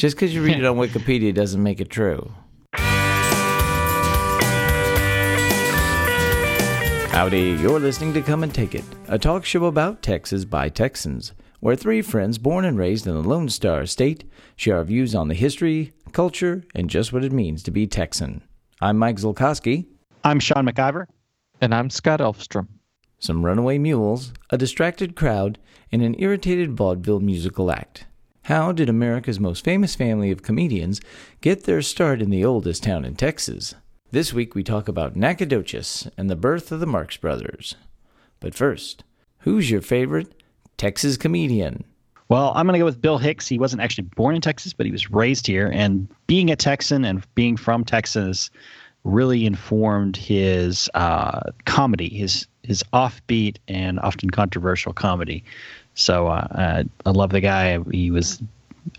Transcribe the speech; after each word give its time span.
Just 0.00 0.16
because 0.16 0.34
you 0.34 0.42
read 0.42 0.56
it 0.56 0.64
on 0.64 0.76
Wikipedia 0.78 1.34
doesn't 1.34 1.62
make 1.62 1.78
it 1.78 1.90
true. 1.90 2.32
Howdy, 7.12 7.58
you're 7.60 7.78
listening 7.78 8.14
to 8.14 8.22
Come 8.22 8.42
and 8.42 8.54
Take 8.54 8.74
It, 8.74 8.84
a 9.08 9.18
talk 9.18 9.44
show 9.44 9.66
about 9.66 10.00
Texas 10.00 10.46
by 10.46 10.70
Texans, 10.70 11.34
where 11.60 11.76
three 11.76 12.00
friends 12.00 12.38
born 12.38 12.64
and 12.64 12.78
raised 12.78 13.06
in 13.06 13.12
the 13.12 13.20
Lone 13.20 13.50
Star 13.50 13.84
State 13.84 14.24
share 14.56 14.78
our 14.78 14.84
views 14.84 15.14
on 15.14 15.28
the 15.28 15.34
history, 15.34 15.92
culture, 16.12 16.64
and 16.74 16.88
just 16.88 17.12
what 17.12 17.22
it 17.22 17.30
means 17.30 17.62
to 17.64 17.70
be 17.70 17.86
Texan. 17.86 18.42
I'm 18.80 18.96
Mike 18.96 19.16
Zolkowski. 19.16 19.84
I'm 20.24 20.40
Sean 20.40 20.66
McIver. 20.66 21.08
And 21.60 21.74
I'm 21.74 21.90
Scott 21.90 22.20
Elfstrom. 22.20 22.68
Some 23.18 23.44
runaway 23.44 23.76
mules, 23.76 24.32
a 24.48 24.56
distracted 24.56 25.14
crowd, 25.14 25.58
and 25.92 26.00
an 26.00 26.16
irritated 26.18 26.72
vaudeville 26.74 27.20
musical 27.20 27.70
act. 27.70 28.06
How 28.44 28.72
did 28.72 28.88
America's 28.88 29.38
most 29.38 29.62
famous 29.64 29.94
family 29.94 30.30
of 30.30 30.42
comedians 30.42 31.00
get 31.40 31.64
their 31.64 31.82
start 31.82 32.22
in 32.22 32.30
the 32.30 32.44
oldest 32.44 32.82
town 32.82 33.04
in 33.04 33.14
Texas? 33.14 33.74
This 34.10 34.32
week 34.32 34.54
we 34.54 34.64
talk 34.64 34.88
about 34.88 35.14
Nacogdoches 35.14 36.10
and 36.16 36.30
the 36.30 36.36
birth 36.36 36.72
of 36.72 36.80
the 36.80 36.86
Marx 36.86 37.16
Brothers. 37.16 37.76
But 38.40 38.54
first, 38.54 39.04
who's 39.40 39.70
your 39.70 39.82
favorite 39.82 40.42
Texas 40.78 41.16
comedian? 41.16 41.84
Well, 42.28 42.52
I'm 42.56 42.66
going 42.66 42.74
to 42.74 42.78
go 42.78 42.86
with 42.86 43.02
Bill 43.02 43.18
Hicks. 43.18 43.46
He 43.46 43.58
wasn't 43.58 43.82
actually 43.82 44.08
born 44.16 44.34
in 44.34 44.40
Texas, 44.40 44.72
but 44.72 44.86
he 44.86 44.92
was 44.92 45.10
raised 45.10 45.46
here. 45.46 45.70
And 45.72 46.08
being 46.26 46.50
a 46.50 46.56
Texan 46.56 47.04
and 47.04 47.22
being 47.34 47.56
from 47.56 47.84
Texas 47.84 48.50
really 49.04 49.46
informed 49.46 50.16
his 50.16 50.88
uh, 50.94 51.40
comedy, 51.66 52.08
his 52.08 52.46
his 52.62 52.82
offbeat 52.92 53.56
and 53.68 53.98
often 54.00 54.30
controversial 54.30 54.92
comedy. 54.92 55.42
So 56.00 56.28
uh, 56.28 56.82
I 57.04 57.10
love 57.10 57.30
the 57.30 57.40
guy. 57.40 57.78
He 57.90 58.10
was 58.10 58.42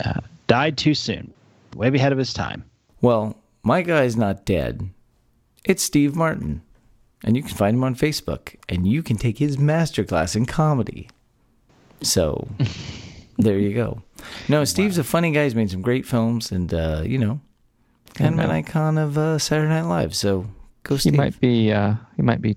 uh, 0.05 0.21
died 0.45 0.77
too 0.77 0.93
soon, 0.93 1.33
way 1.75 1.87
ahead 1.87 2.11
of 2.11 2.17
his 2.17 2.31
time. 2.31 2.63
Well, 3.01 3.35
my 3.63 3.81
guy's 3.81 4.15
not 4.15 4.45
dead. 4.45 4.87
It's 5.65 5.81
Steve 5.81 6.15
Martin. 6.15 6.61
And 7.23 7.35
you 7.35 7.41
can 7.41 7.55
find 7.55 7.75
him 7.75 7.83
on 7.83 7.95
Facebook. 7.95 8.55
And 8.69 8.87
you 8.87 9.01
can 9.01 9.17
take 9.17 9.39
his 9.39 9.57
masterclass 9.57 10.35
in 10.35 10.45
comedy. 10.45 11.09
So 12.01 12.47
there 13.37 13.57
you 13.57 13.73
go. 13.73 14.01
No, 14.47 14.63
Steve's 14.63 14.97
wow. 14.97 15.01
a 15.01 15.03
funny 15.03 15.31
guy. 15.31 15.45
He's 15.45 15.55
made 15.55 15.71
some 15.71 15.81
great 15.81 16.05
films 16.05 16.51
and, 16.51 16.71
uh, 16.71 17.01
you 17.03 17.17
know, 17.17 17.39
kind 18.13 18.39
of 18.39 18.45
an 18.45 18.51
icon 18.51 18.99
of 18.99 19.17
uh, 19.17 19.39
Saturday 19.39 19.69
Night 19.69 19.87
Live. 19.87 20.15
So 20.15 20.45
go 20.83 20.97
Steve. 20.97 21.13
He 21.13 21.17
might 21.17 21.39
be, 21.39 21.71
uh, 21.71 21.95
he 22.15 22.21
might 22.21 22.41
be 22.41 22.55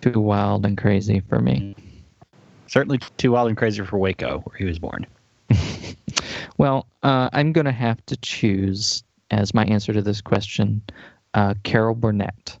too 0.00 0.20
wild 0.20 0.66
and 0.66 0.76
crazy 0.76 1.20
for 1.28 1.40
me. 1.40 1.76
Certainly 2.74 2.98
too 3.18 3.30
wild 3.30 3.46
and 3.46 3.56
crazy 3.56 3.84
for 3.84 3.98
Waco, 3.98 4.40
where 4.40 4.56
he 4.56 4.64
was 4.64 4.80
born. 4.80 5.06
well, 6.58 6.88
uh, 7.04 7.30
I'm 7.32 7.52
going 7.52 7.66
to 7.66 7.70
have 7.70 8.04
to 8.06 8.16
choose 8.16 9.04
as 9.30 9.54
my 9.54 9.64
answer 9.66 9.92
to 9.92 10.02
this 10.02 10.20
question 10.20 10.82
uh, 11.34 11.54
Carol 11.62 11.94
Burnett. 11.94 12.58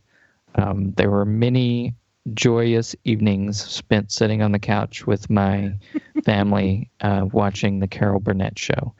Um, 0.54 0.92
there 0.92 1.10
were 1.10 1.24
many 1.24 1.94
joyous 2.32 2.94
evenings 3.02 3.60
spent 3.60 4.12
sitting 4.12 4.40
on 4.40 4.52
the 4.52 4.60
couch 4.60 5.04
with 5.04 5.28
my 5.28 5.74
family 6.24 6.88
uh, 7.00 7.26
watching 7.32 7.80
the 7.80 7.88
Carol 7.88 8.20
Burnett 8.20 8.56
show. 8.56 8.94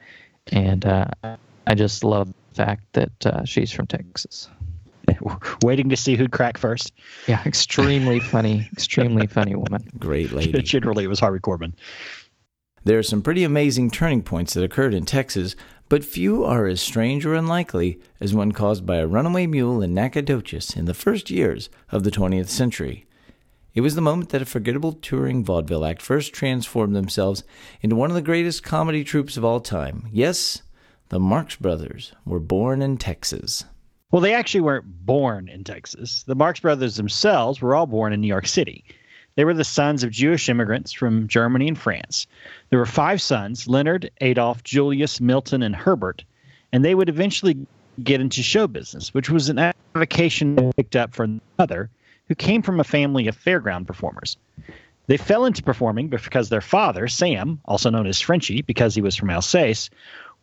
And 0.47 0.85
uh, 0.85 1.07
I 1.65 1.75
just 1.75 2.03
love 2.03 2.27
the 2.27 2.55
fact 2.55 2.83
that 2.91 3.25
uh, 3.25 3.45
she's 3.45 3.71
from 3.71 3.87
Texas. 3.87 4.49
Waiting 5.63 5.89
to 5.89 5.97
see 5.97 6.15
who'd 6.15 6.31
crack 6.31 6.57
first. 6.57 6.93
Yeah, 7.27 7.41
extremely 7.45 8.19
funny, 8.19 8.69
extremely 8.71 9.27
funny 9.27 9.55
woman. 9.55 9.87
Great 9.99 10.31
lady. 10.31 10.61
Generally, 10.63 11.05
it 11.05 11.07
was 11.07 11.19
Harvey 11.19 11.39
Korman. 11.39 11.73
There 12.83 12.99
are 12.99 13.03
some 13.03 13.23
pretty 13.23 13.43
amazing 13.43 13.89
turning 13.89 14.21
points 14.21 14.53
that 14.53 14.63
occurred 14.63 14.93
in 14.93 15.05
Texas 15.05 15.55
but 15.87 16.03
few 16.03 16.43
are 16.43 16.65
as 16.65 16.81
strange 16.81 17.25
or 17.25 17.35
unlikely 17.35 17.99
as 18.19 18.33
one 18.33 18.51
caused 18.51 18.85
by 18.85 18.97
a 18.97 19.07
runaway 19.07 19.45
mule 19.45 19.81
in 19.83 19.93
Nacogdoches 19.93 20.75
in 20.75 20.85
the 20.85 20.95
first 20.95 21.29
years 21.29 21.69
of 21.91 22.03
the 22.03 22.11
20th 22.11 22.49
century. 22.49 23.05
It 23.75 23.81
was 23.81 23.93
the 23.93 24.01
moment 24.01 24.29
that 24.29 24.41
a 24.41 24.45
forgettable 24.45 24.93
touring 24.93 25.43
vaudeville 25.43 25.85
act 25.85 26.01
first 26.01 26.33
transformed 26.33 26.95
themselves 26.95 27.43
into 27.81 27.95
one 27.95 28.09
of 28.09 28.15
the 28.15 28.21
greatest 28.21 28.63
comedy 28.63 29.03
troupes 29.03 29.37
of 29.37 29.45
all 29.45 29.59
time. 29.59 30.07
Yes, 30.11 30.63
the 31.09 31.19
Marx 31.19 31.55
Brothers 31.55 32.13
were 32.25 32.39
born 32.39 32.81
in 32.81 32.97
Texas. 32.97 33.65
Well, 34.15 34.21
they 34.21 34.33
actually 34.33 34.61
weren't 34.61 35.05
born 35.05 35.49
in 35.49 35.65
Texas. 35.65 36.23
The 36.23 36.35
Marx 36.35 36.61
Brothers 36.61 36.95
themselves 36.95 37.61
were 37.61 37.75
all 37.75 37.85
born 37.85 38.13
in 38.13 38.21
New 38.21 38.29
York 38.29 38.47
City. 38.47 38.85
They 39.35 39.43
were 39.43 39.53
the 39.53 39.65
sons 39.65 40.05
of 40.05 40.11
Jewish 40.11 40.47
immigrants 40.47 40.93
from 40.93 41.27
Germany 41.27 41.67
and 41.67 41.77
France. 41.77 42.25
There 42.69 42.79
were 42.79 42.85
five 42.85 43.21
sons 43.21 43.67
Leonard, 43.67 44.09
Adolf, 44.21 44.63
Julius, 44.63 45.19
Milton, 45.19 45.61
and 45.61 45.75
Herbert, 45.75 46.23
and 46.71 46.85
they 46.85 46.95
would 46.95 47.09
eventually 47.09 47.57
get 48.01 48.21
into 48.21 48.41
show 48.41 48.67
business, 48.67 49.13
which 49.13 49.29
was 49.29 49.49
an 49.49 49.73
avocation 49.93 50.71
picked 50.77 50.95
up 50.95 51.13
from 51.13 51.41
another 51.59 51.89
who 52.29 52.35
came 52.35 52.61
from 52.61 52.79
a 52.79 52.85
family 52.85 53.27
of 53.27 53.37
fairground 53.37 53.85
performers. 53.85 54.37
They 55.07 55.17
fell 55.17 55.43
into 55.43 55.61
performing 55.61 56.07
because 56.07 56.47
their 56.47 56.61
father, 56.61 57.09
Sam, 57.09 57.59
also 57.65 57.89
known 57.89 58.07
as 58.07 58.21
Frenchy 58.21 58.61
because 58.61 58.95
he 58.95 59.01
was 59.01 59.17
from 59.17 59.29
Alsace, 59.29 59.89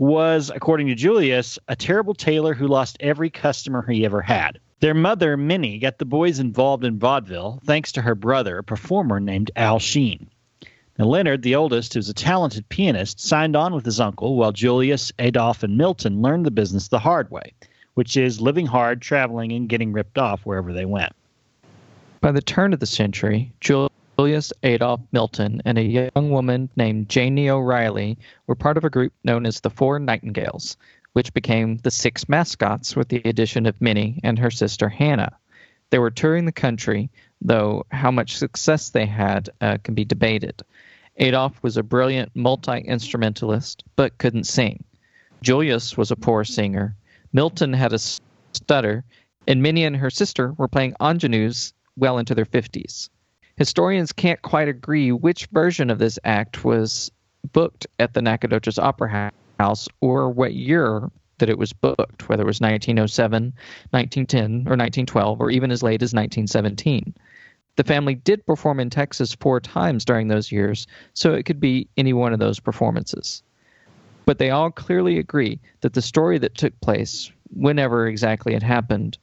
was, 0.03 0.51
according 0.53 0.89
to 0.89 0.97
Julius, 0.97 1.61
a 1.69 1.77
terrible 1.77 2.13
tailor 2.13 2.55
who 2.55 2.67
lost 2.67 2.97
every 2.99 3.31
customer 3.31 3.87
he 3.89 4.05
ever 4.05 4.21
had. 4.21 4.59
Their 4.81 4.95
mother, 4.95 5.37
Minnie, 5.37 5.79
got 5.79 5.99
the 5.99 6.05
boys 6.05 6.41
involved 6.41 6.85
in 6.85 6.99
vaudeville 6.99 7.61
thanks 7.65 7.93
to 7.93 8.03
her 8.03 8.17
brother, 8.17 8.59
a 8.59 8.65
performer 8.65 9.21
named 9.21 9.53
Al 9.55 9.79
Shean. 9.79 10.29
Now, 10.99 11.05
Leonard, 11.05 11.43
the 11.43 11.55
oldest, 11.55 11.95
who's 11.95 12.09
a 12.09 12.15
talented 12.15 12.69
pianist, 12.69 13.21
signed 13.21 13.55
on 13.55 13.77
with 13.77 13.85
his 13.85 14.01
uncle 14.01 14.35
while 14.35 14.51
Julius, 14.51 15.13
Adolf, 15.21 15.63
and 15.63 15.79
Milton 15.79 16.21
learned 16.21 16.47
the 16.47 16.51
business 16.51 16.89
the 16.89 16.99
hard 16.99 17.31
way, 17.31 17.53
which 17.95 18.17
is 18.17 18.41
living 18.41 18.67
hard, 18.67 19.01
traveling, 19.01 19.53
and 19.53 19.69
getting 19.69 19.93
ripped 19.93 20.19
off 20.19 20.45
wherever 20.45 20.73
they 20.73 20.84
went. 20.84 21.13
By 22.21 22.33
the 22.33 22.43
turn 22.43 22.73
of 22.73 22.81
the 22.81 22.87
century, 22.87 23.53
Julius, 23.61 23.91
Adolf, 24.19 25.00
Milton, 25.11 25.62
and 25.65 25.78
a 25.78 25.83
young 25.83 26.31
woman 26.31 26.69
named 26.77 27.09
Janie 27.09 27.49
O'Reilly 27.49 28.19
were 28.47 28.55
part 28.55 28.77
of 28.77 28.84
a 28.84 28.91
group 28.91 29.12
known 29.25 29.47
as 29.47 29.61
the 29.61 29.71
Four 29.71 29.99
Nightingales, 29.99 30.77
which 31.12 31.33
became 31.33 31.78
the 31.78 31.91
Six 31.91 32.28
Mascots 32.28 32.95
with 32.95 33.09
the 33.09 33.22
addition 33.25 33.67
of 33.67 33.81
Minnie 33.81 34.21
and 34.22 34.39
her 34.39 34.51
sister 34.51 34.89
Hannah. 34.89 35.37
They 35.91 35.99
were 35.99 36.11
touring 36.11 36.45
the 36.45 36.53
country, 36.53 37.11
though 37.41 37.84
how 37.91 38.11
much 38.11 38.37
success 38.37 38.91
they 38.91 39.06
had 39.06 39.51
uh, 39.61 39.78
can 39.83 39.95
be 39.95 40.05
debated. 40.05 40.62
Adolf 41.17 41.62
was 41.62 41.77
a 41.77 41.83
brilliant 41.83 42.34
multi 42.34 42.78
instrumentalist, 42.78 43.83
but 43.97 44.19
couldn't 44.19 44.45
sing. 44.45 44.84
Julius 45.43 45.97
was 45.97 46.11
a 46.11 46.17
poor 46.17 46.45
singer. 46.45 46.97
Milton 47.33 47.72
had 47.72 47.93
a 47.93 47.99
stutter, 48.53 49.05
and 49.47 49.62
Minnie 49.62 49.84
and 49.84 49.97
her 49.97 50.11
sister 50.11 50.53
were 50.53 50.69
playing 50.69 50.95
ingenues 51.01 51.75
well 51.97 52.19
into 52.19 52.34
their 52.34 52.47
50s. 52.47 53.11
Historians 53.57 54.13
can't 54.13 54.41
quite 54.43 54.69
agree 54.69 55.13
which 55.13 55.47
version 55.47 55.91
of 55.91 55.99
this 55.99 56.19
act 56.25 56.65
was 56.65 57.11
booked 57.53 57.87
at 57.99 58.15
the 58.15 58.23
Nacogdoches 58.23 58.79
Opera 58.79 59.33
House 59.59 59.89
or 60.01 60.31
what 60.31 60.55
year 60.55 61.11
that 61.39 61.51
it 61.51 61.59
was 61.59 61.73
booked, 61.73 62.29
whether 62.29 62.43
it 62.43 62.47
was 62.47 62.61
1907, 62.61 63.53
1910, 63.91 64.51
or 64.69 64.77
1912, 64.77 65.41
or 65.41 65.51
even 65.51 65.71
as 65.71 65.83
late 65.83 66.03
as 66.03 66.15
1917. 66.15 67.15
The 67.77 67.85
family 67.85 68.15
did 68.15 68.47
perform 68.47 68.81
in 68.81 68.91
Texas 68.91 69.35
four 69.35 69.59
times 69.61 70.05
during 70.05 70.29
those 70.29 70.53
years, 70.53 70.87
so 71.15 71.33
it 71.33 71.45
could 71.45 71.59
be 71.61 71.89
any 71.97 72.13
one 72.13 72.33
of 72.33 72.39
those 72.39 72.61
performances. 72.61 73.43
But 74.25 74.39
they 74.39 74.51
all 74.51 74.71
clearly 74.71 75.19
agree 75.19 75.61
that 75.81 75.95
the 75.95 76.03
story 76.03 76.39
that 76.39 76.55
took 76.55 76.79
place, 76.81 77.33
whenever 77.51 78.07
exactly 78.07 78.55
it 78.55 78.63
happened, 78.63 79.19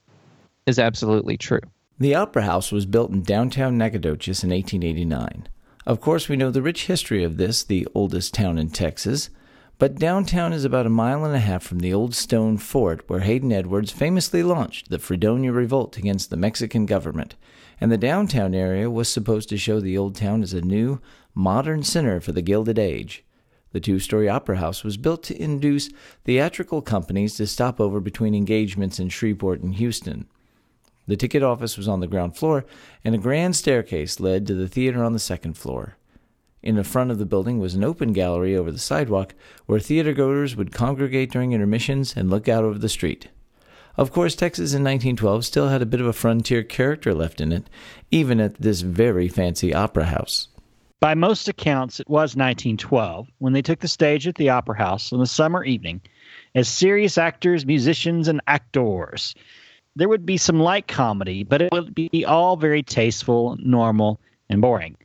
is 0.66 0.78
absolutely 0.78 1.36
true. 1.36 1.60
The 2.00 2.14
Opera 2.14 2.44
House 2.44 2.72
was 2.72 2.86
built 2.86 3.10
in 3.10 3.20
downtown 3.20 3.76
Nacogdoches 3.76 4.42
in 4.42 4.48
1889. 4.48 5.48
Of 5.84 6.00
course, 6.00 6.30
we 6.30 6.36
know 6.36 6.50
the 6.50 6.62
rich 6.62 6.86
history 6.86 7.22
of 7.22 7.36
this, 7.36 7.62
the 7.62 7.86
oldest 7.94 8.32
town 8.32 8.56
in 8.56 8.70
Texas. 8.70 9.28
But 9.78 9.98
downtown 9.98 10.54
is 10.54 10.64
about 10.64 10.86
a 10.86 10.88
mile 10.88 11.26
and 11.26 11.34
a 11.34 11.40
half 11.40 11.62
from 11.62 11.80
the 11.80 11.92
old 11.92 12.14
stone 12.14 12.56
fort 12.56 13.04
where 13.06 13.20
Haden 13.20 13.52
Edwards 13.52 13.92
famously 13.92 14.42
launched 14.42 14.88
the 14.88 14.98
Fredonia 14.98 15.52
Revolt 15.52 15.98
against 15.98 16.30
the 16.30 16.38
Mexican 16.38 16.86
government, 16.86 17.36
and 17.82 17.92
the 17.92 17.98
downtown 17.98 18.54
area 18.54 18.90
was 18.90 19.10
supposed 19.10 19.50
to 19.50 19.58
show 19.58 19.78
the 19.78 19.98
old 19.98 20.14
town 20.14 20.42
as 20.42 20.54
a 20.54 20.62
new, 20.62 21.02
modern 21.34 21.82
center 21.82 22.18
for 22.18 22.32
the 22.32 22.40
Gilded 22.40 22.78
Age. 22.78 23.24
The 23.72 23.80
two 23.80 23.98
story 23.98 24.26
opera 24.26 24.56
house 24.56 24.82
was 24.82 24.96
built 24.96 25.22
to 25.24 25.38
induce 25.38 25.90
theatrical 26.24 26.80
companies 26.80 27.34
to 27.34 27.46
stop 27.46 27.78
over 27.78 28.00
between 28.00 28.34
engagements 28.34 28.98
in 28.98 29.10
Shreveport 29.10 29.60
and 29.60 29.74
Houston. 29.74 30.26
The 31.10 31.16
ticket 31.16 31.42
office 31.42 31.76
was 31.76 31.88
on 31.88 31.98
the 31.98 32.06
ground 32.06 32.36
floor, 32.36 32.64
and 33.04 33.16
a 33.16 33.18
grand 33.18 33.56
staircase 33.56 34.20
led 34.20 34.46
to 34.46 34.54
the 34.54 34.68
theater 34.68 35.02
on 35.02 35.12
the 35.12 35.18
second 35.18 35.54
floor. 35.54 35.96
In 36.62 36.76
the 36.76 36.84
front 36.84 37.10
of 37.10 37.18
the 37.18 37.26
building 37.26 37.58
was 37.58 37.74
an 37.74 37.82
open 37.82 38.12
gallery 38.12 38.56
over 38.56 38.70
the 38.70 38.78
sidewalk 38.78 39.34
where 39.66 39.80
theatergoers 39.80 40.54
would 40.54 40.70
congregate 40.70 41.32
during 41.32 41.50
intermissions 41.50 42.16
and 42.16 42.30
look 42.30 42.48
out 42.48 42.62
over 42.62 42.78
the 42.78 42.88
street. 42.88 43.26
Of 43.96 44.12
course, 44.12 44.36
Texas 44.36 44.70
in 44.70 44.84
1912 44.84 45.44
still 45.44 45.66
had 45.66 45.82
a 45.82 45.84
bit 45.84 46.00
of 46.00 46.06
a 46.06 46.12
frontier 46.12 46.62
character 46.62 47.12
left 47.12 47.40
in 47.40 47.50
it, 47.50 47.68
even 48.12 48.38
at 48.38 48.60
this 48.60 48.82
very 48.82 49.26
fancy 49.26 49.74
opera 49.74 50.04
house. 50.04 50.46
By 51.00 51.16
most 51.16 51.48
accounts, 51.48 51.98
it 51.98 52.08
was 52.08 52.36
1912 52.36 53.26
when 53.38 53.52
they 53.52 53.62
took 53.62 53.80
the 53.80 53.88
stage 53.88 54.28
at 54.28 54.36
the 54.36 54.50
Opera 54.50 54.78
House 54.78 55.12
on 55.12 55.20
a 55.20 55.26
summer 55.26 55.64
evening 55.64 56.02
as 56.54 56.68
serious 56.68 57.18
actors, 57.18 57.66
musicians, 57.66 58.28
and 58.28 58.40
actors. 58.46 59.34
There 60.00 60.08
would 60.08 60.24
be 60.24 60.38
some 60.38 60.58
light 60.58 60.88
comedy, 60.88 61.44
but 61.44 61.60
it 61.60 61.70
would 61.72 61.94
be 61.94 62.24
all 62.24 62.56
very 62.56 62.82
tasteful, 62.82 63.58
normal, 63.60 64.18
and 64.48 64.62
boring. 64.62 64.96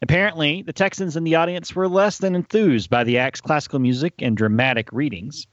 Apparently, 0.00 0.62
the 0.62 0.72
Texans 0.72 1.16
in 1.16 1.24
the 1.24 1.34
audience 1.34 1.74
were 1.74 1.88
less 1.88 2.18
than 2.18 2.36
enthused 2.36 2.88
by 2.88 3.02
the 3.02 3.18
act's 3.18 3.40
classical 3.40 3.80
music 3.80 4.14
and 4.20 4.36
dramatic 4.36 4.92
readings. 4.92 5.48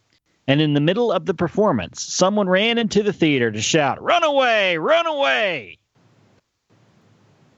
And 0.47 0.61
in 0.61 0.75
the 0.75 0.79
middle 0.79 1.11
of 1.11 1.25
the 1.25 1.33
performance, 1.33 2.03
someone 2.03 2.47
ran 2.47 2.77
into 2.77 3.01
the 3.01 3.11
theater 3.11 3.49
to 3.49 3.59
shout, 3.59 3.99
Run 4.03 4.23
away! 4.23 4.77
Run 4.77 5.07
away! 5.07 5.79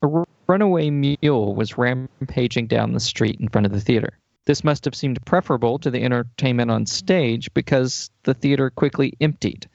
A 0.01 0.24
runaway 0.48 0.92
mule 0.92 1.56
was 1.56 1.78
rampaging 1.78 2.68
down 2.68 2.94
the 2.94 3.01
street 3.01 3.42
in 3.42 3.50
front 3.50 3.66
of 3.66 3.74
the 3.74 3.81
theater. 3.81 4.18
This 4.45 4.63
must 4.63 4.86
have 4.86 4.95
seemed 4.95 5.25
preferable 5.25 5.78
to 5.80 5.92
the 5.92 6.04
entertainment 6.04 6.72
on 6.72 6.86
stage 6.86 7.54
because 7.54 8.12
the 8.24 8.34
theater 8.34 8.69
quickly 8.69 9.12
emptied. 9.19 9.68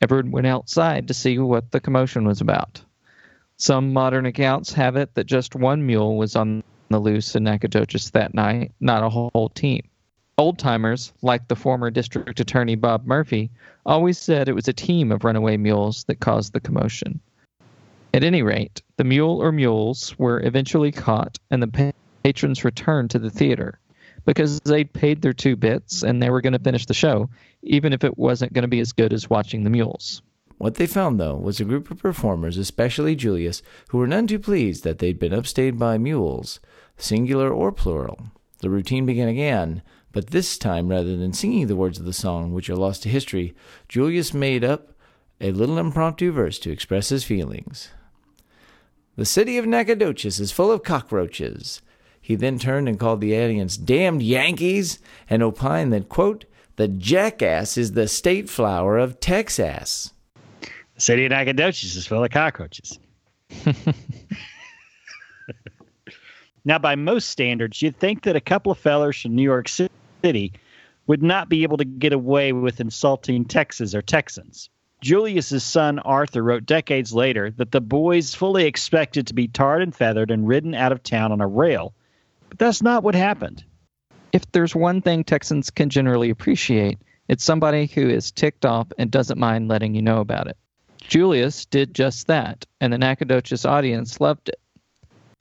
Everyone 0.00 0.30
went 0.30 0.46
outside 0.46 1.08
to 1.08 1.14
see 1.14 1.38
what 1.38 1.72
the 1.72 1.80
commotion 1.80 2.24
was 2.24 2.40
about. 2.40 2.80
Some 3.56 3.92
modern 3.92 4.26
accounts 4.26 4.72
have 4.74 4.94
it 4.94 5.14
that 5.14 5.26
just 5.26 5.56
one 5.56 5.84
mule 5.84 6.16
was 6.16 6.36
on 6.36 6.62
the 6.88 7.00
loose 7.00 7.34
in 7.34 7.42
Nacogdoches 7.42 8.12
that 8.12 8.32
night, 8.32 8.72
not 8.78 9.02
a 9.02 9.08
whole 9.08 9.50
team. 9.54 9.88
Old 10.38 10.56
timers, 10.56 11.12
like 11.20 11.48
the 11.48 11.56
former 11.56 11.90
district 11.90 12.38
attorney 12.38 12.76
Bob 12.76 13.06
Murphy, 13.06 13.50
always 13.84 14.18
said 14.18 14.48
it 14.48 14.54
was 14.54 14.68
a 14.68 14.72
team 14.72 15.10
of 15.10 15.24
runaway 15.24 15.56
mules 15.56 16.04
that 16.04 16.20
caused 16.20 16.52
the 16.52 16.60
commotion. 16.60 17.18
At 18.14 18.22
any 18.22 18.42
rate, 18.42 18.82
the 18.98 19.04
mule 19.04 19.42
or 19.42 19.50
mules 19.50 20.16
were 20.16 20.40
eventually 20.46 20.92
caught 20.92 21.38
and 21.50 21.60
the 21.60 21.92
patrons 22.22 22.64
returned 22.64 23.10
to 23.10 23.18
the 23.18 23.30
theater 23.30 23.80
because 24.24 24.60
they'd 24.60 24.92
paid 24.92 25.22
their 25.22 25.32
two 25.32 25.56
bits 25.56 26.02
and 26.02 26.22
they 26.22 26.30
were 26.30 26.40
going 26.40 26.52
to 26.52 26.58
finish 26.58 26.86
the 26.86 26.94
show, 26.94 27.28
even 27.62 27.92
if 27.92 28.04
it 28.04 28.18
wasn't 28.18 28.52
going 28.52 28.62
to 28.62 28.68
be 28.68 28.80
as 28.80 28.92
good 28.92 29.12
as 29.12 29.30
watching 29.30 29.64
the 29.64 29.70
mules. 29.70 30.22
What 30.58 30.74
they 30.74 30.86
found, 30.86 31.20
though, 31.20 31.36
was 31.36 31.60
a 31.60 31.64
group 31.64 31.90
of 31.90 31.98
performers, 31.98 32.56
especially 32.56 33.14
Julius, 33.14 33.62
who 33.88 33.98
were 33.98 34.08
none 34.08 34.26
too 34.26 34.40
pleased 34.40 34.82
that 34.84 34.98
they'd 34.98 35.18
been 35.18 35.32
upstayed 35.32 35.78
by 35.78 35.98
mules, 35.98 36.58
singular 36.96 37.52
or 37.52 37.70
plural. 37.70 38.18
The 38.60 38.70
routine 38.70 39.06
began 39.06 39.28
again, 39.28 39.82
but 40.10 40.28
this 40.28 40.58
time, 40.58 40.88
rather 40.88 41.16
than 41.16 41.32
singing 41.32 41.68
the 41.68 41.76
words 41.76 42.00
of 42.00 42.04
the 42.04 42.12
song, 42.12 42.52
which 42.52 42.68
are 42.68 42.76
lost 42.76 43.04
to 43.04 43.08
history, 43.08 43.54
Julius 43.88 44.34
made 44.34 44.64
up 44.64 44.94
a 45.40 45.52
little 45.52 45.78
impromptu 45.78 46.32
verse 46.32 46.58
to 46.58 46.72
express 46.72 47.10
his 47.10 47.22
feelings. 47.22 47.90
The 49.14 49.24
city 49.24 49.58
of 49.58 49.66
Nacogdoches 49.66 50.40
is 50.40 50.50
full 50.50 50.72
of 50.72 50.82
cockroaches. 50.82 51.82
He 52.28 52.36
then 52.36 52.58
turned 52.58 52.90
and 52.90 53.00
called 53.00 53.22
the 53.22 53.42
audience 53.42 53.78
damned 53.78 54.22
Yankees 54.22 54.98
and 55.30 55.42
opined 55.42 55.94
that, 55.94 56.10
quote, 56.10 56.44
the 56.76 56.86
jackass 56.86 57.78
is 57.78 57.92
the 57.92 58.06
state 58.06 58.50
flower 58.50 58.98
of 58.98 59.18
Texas. 59.18 60.12
The 60.60 61.00
city 61.00 61.24
of 61.24 61.30
Nacogdoches 61.30 61.96
is 61.96 62.06
full 62.06 62.22
of 62.22 62.30
cockroaches. 62.30 62.98
now, 66.66 66.78
by 66.78 66.96
most 66.96 67.30
standards, 67.30 67.80
you'd 67.80 67.96
think 67.96 68.24
that 68.24 68.36
a 68.36 68.42
couple 68.42 68.72
of 68.72 68.76
fellers 68.76 69.22
from 69.22 69.34
New 69.34 69.40
York 69.40 69.66
City 69.70 70.52
would 71.06 71.22
not 71.22 71.48
be 71.48 71.62
able 71.62 71.78
to 71.78 71.86
get 71.86 72.12
away 72.12 72.52
with 72.52 72.78
insulting 72.78 73.46
Texas 73.46 73.94
or 73.94 74.02
Texans. 74.02 74.68
Julius's 75.00 75.64
son 75.64 75.98
Arthur 76.00 76.42
wrote 76.42 76.66
decades 76.66 77.14
later 77.14 77.50
that 77.52 77.72
the 77.72 77.80
boys 77.80 78.34
fully 78.34 78.66
expected 78.66 79.28
to 79.28 79.34
be 79.34 79.48
tarred 79.48 79.80
and 79.80 79.94
feathered 79.94 80.30
and 80.30 80.46
ridden 80.46 80.74
out 80.74 80.92
of 80.92 81.02
town 81.02 81.32
on 81.32 81.40
a 81.40 81.46
rail, 81.46 81.94
but 82.48 82.58
that's 82.58 82.82
not 82.82 83.02
what 83.02 83.14
happened. 83.14 83.64
If 84.32 84.50
there's 84.52 84.74
one 84.74 85.00
thing 85.00 85.24
Texans 85.24 85.70
can 85.70 85.90
generally 85.90 86.30
appreciate, 86.30 86.98
it's 87.28 87.44
somebody 87.44 87.86
who 87.86 88.08
is 88.08 88.30
ticked 88.30 88.64
off 88.64 88.88
and 88.98 89.10
doesn't 89.10 89.38
mind 89.38 89.68
letting 89.68 89.94
you 89.94 90.02
know 90.02 90.20
about 90.20 90.48
it. 90.48 90.56
Julius 90.98 91.64
did 91.66 91.94
just 91.94 92.26
that, 92.26 92.66
and 92.80 92.92
the 92.92 92.98
Nacogdoches 92.98 93.64
audience 93.64 94.20
loved 94.20 94.48
it. 94.48 94.60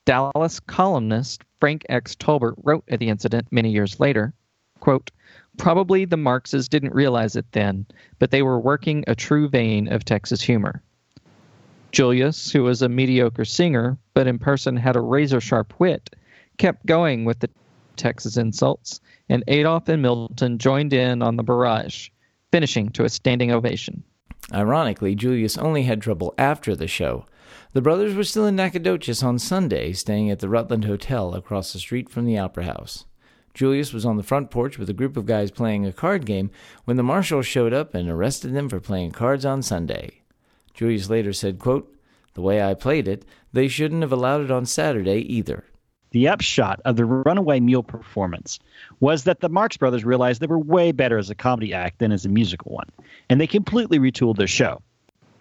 Dallas 0.06 0.60
columnist 0.62 1.44
Frank 1.60 1.86
X. 1.90 2.16
Tolbert 2.16 2.56
wrote 2.64 2.86
of 2.88 3.00
the 3.00 3.10
incident 3.10 3.48
many 3.52 3.72
years 3.72 4.00
later, 4.00 4.34
quote, 4.80 5.12
Probably 5.58 6.06
the 6.06 6.18
Marxes 6.18 6.70
didn't 6.70 6.94
realize 6.94 7.36
it 7.36 7.52
then, 7.52 7.86
but 8.20 8.32
they 8.32 8.44
were 8.44 8.60
working 8.60 9.04
a 9.08 9.16
true 9.16 9.50
vein 9.50 9.92
of 9.92 10.06
Texas 10.06 10.42
humor. 10.42 10.82
Julius, 11.92 12.52
who 12.52 12.64
was 12.64 12.82
a 12.82 12.90
mediocre 12.90 13.44
singer, 13.44 13.98
but 14.14 14.28
in 14.28 14.40
person 14.40 14.78
had 14.78 14.96
a 14.96 15.02
razor 15.02 15.42
sharp 15.42 15.74
wit, 15.80 16.16
kept 16.58 16.86
going 16.86 17.26
with 17.26 17.40
the 17.40 17.50
Texas 17.96 18.38
insults, 18.38 19.02
and 19.30 19.44
Adolph 19.48 19.90
and 19.90 20.02
Milton 20.02 20.58
joined 20.58 20.94
in 20.94 21.22
on 21.22 21.36
the 21.36 21.44
barrage, 21.44 22.10
finishing 22.52 22.90
to 22.90 23.04
a 23.04 23.10
standing 23.10 23.52
ovation. 23.52 24.04
Ironically, 24.54 25.16
Julius 25.16 25.58
only 25.58 25.84
had 25.84 26.02
trouble 26.02 26.34
after 26.38 26.76
the 26.76 26.88
show. 26.88 27.26
The 27.74 27.82
brothers 27.82 28.14
were 28.14 28.24
still 28.24 28.46
in 28.46 28.56
Nacogdoches 28.56 29.22
on 29.24 29.40
Sunday, 29.40 29.94
staying 29.94 30.32
at 30.32 30.40
the 30.40 30.50
Rutland 30.50 30.86
Hotel 30.86 31.34
across 31.34 31.74
the 31.74 31.80
street 31.80 32.10
from 32.10 32.26
the 32.26 32.38
Opera 32.38 32.64
House. 32.64 33.06
Julius 33.54 33.92
was 33.92 34.06
on 34.06 34.18
the 34.18 34.24
front 34.24 34.52
porch 34.52 34.78
with 34.78 34.90
a 34.90 34.94
group 34.94 35.18
of 35.18 35.26
guys 35.26 35.50
playing 35.50 35.86
a 35.86 35.92
card 35.92 36.26
game 36.26 36.52
when 36.86 36.96
the 36.96 37.04
marshal 37.04 37.42
showed 37.42 37.74
up 37.74 37.96
and 37.96 38.08
arrested 38.08 38.54
them 38.54 38.70
for 38.70 38.80
playing 38.80 39.12
cards 39.12 39.46
on 39.46 39.64
Sunday. 39.64 40.22
Julius 40.74 41.10
later 41.10 41.34
said, 41.34 41.58
quote, 41.58 41.92
The 42.36 42.42
way 42.42 42.62
I 42.62 42.76
played 42.76 43.08
it, 43.08 43.26
they 43.52 43.68
shouldn't 43.68 44.04
have 44.04 44.12
allowed 44.12 44.42
it 44.42 44.52
on 44.52 44.66
Saturday 44.68 45.22
either. 45.22 45.66
The 46.18 46.30
upshot 46.30 46.82
of 46.84 46.96
the 46.96 47.06
Runaway 47.06 47.60
Mule 47.60 47.84
performance 47.84 48.58
was 49.00 49.26
that 49.26 49.40
the 49.40 49.50
Marx 49.50 49.78
Brothers 49.78 50.04
realized 50.04 50.42
they 50.42 50.48
were 50.48 50.58
way 50.58 50.92
better 50.92 51.20
as 51.20 51.30
a 51.30 51.36
comedy 51.36 51.76
act 51.76 52.00
than 52.00 52.12
as 52.12 52.26
a 52.26 52.30
musical 52.30 52.72
one, 52.72 52.88
and 53.30 53.40
they 53.40 53.46
completely 53.46 54.00
retooled 54.00 54.38
their 54.38 54.48
show. 54.48 54.82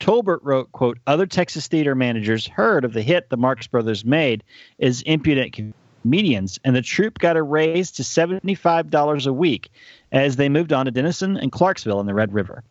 Tolbert 0.01 0.41
wrote, 0.43 0.71
quote, 0.73 0.99
Other 1.07 1.25
Texas 1.25 1.67
theater 1.67 1.95
managers 1.95 2.47
heard 2.47 2.85
of 2.85 2.93
the 2.93 3.01
hit 3.01 3.31
the 3.31 3.39
Marx 3.39 3.67
Brothers 3.67 4.05
made 4.05 4.45
as 4.79 5.01
impudent 5.01 5.59
comedians, 6.03 6.59
and 6.63 6.77
the 6.77 6.83
troupe 6.83 7.21
got 7.21 7.39
a 7.39 7.43
raise 7.43 7.93
to 7.93 8.03
$75 8.03 9.27
a 9.27 9.33
week 9.33 9.71
as 10.13 10.37
they 10.37 10.51
moved 10.51 10.75
on 10.75 10.85
to 10.85 10.91
Denison 10.91 11.39
and 11.39 11.51
Clarksville 11.51 12.01
in 12.01 12.07
the 12.07 12.13
Red 12.13 12.35
River. 12.35 12.63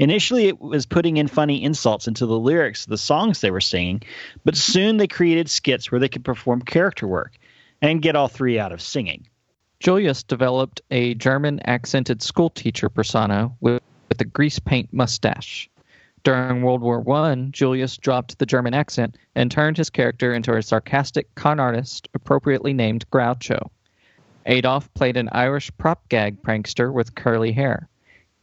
Initially, 0.00 0.48
it 0.48 0.58
was 0.58 0.86
putting 0.86 1.18
in 1.18 1.28
funny 1.28 1.62
insults 1.62 2.08
into 2.08 2.24
the 2.24 2.38
lyrics 2.38 2.86
of 2.86 2.88
the 2.88 2.96
songs 2.96 3.42
they 3.42 3.50
were 3.50 3.60
singing, 3.60 4.00
but 4.46 4.56
soon 4.56 4.96
they 4.96 5.06
created 5.06 5.50
skits 5.50 5.92
where 5.92 5.98
they 5.98 6.08
could 6.08 6.24
perform 6.24 6.62
character 6.62 7.06
work 7.06 7.36
and 7.82 8.00
get 8.00 8.16
all 8.16 8.26
three 8.26 8.58
out 8.58 8.72
of 8.72 8.80
singing. 8.80 9.26
Julius 9.78 10.22
developed 10.22 10.80
a 10.90 11.12
German 11.16 11.60
accented 11.66 12.22
schoolteacher 12.22 12.88
persona 12.88 13.52
with, 13.60 13.82
with 14.08 14.18
a 14.22 14.24
grease 14.24 14.58
paint 14.58 14.90
mustache. 14.90 15.68
During 16.22 16.62
World 16.62 16.80
War 16.80 17.04
I, 17.18 17.48
Julius 17.50 17.98
dropped 17.98 18.38
the 18.38 18.46
German 18.46 18.72
accent 18.72 19.18
and 19.34 19.50
turned 19.50 19.76
his 19.76 19.90
character 19.90 20.32
into 20.32 20.56
a 20.56 20.62
sarcastic 20.62 21.34
con 21.34 21.60
artist 21.60 22.08
appropriately 22.14 22.72
named 22.72 23.04
Groucho. 23.10 23.68
Adolf 24.46 24.92
played 24.94 25.18
an 25.18 25.28
Irish 25.32 25.70
prop 25.76 26.08
gag 26.08 26.40
prankster 26.40 26.90
with 26.90 27.14
curly 27.14 27.52
hair. 27.52 27.89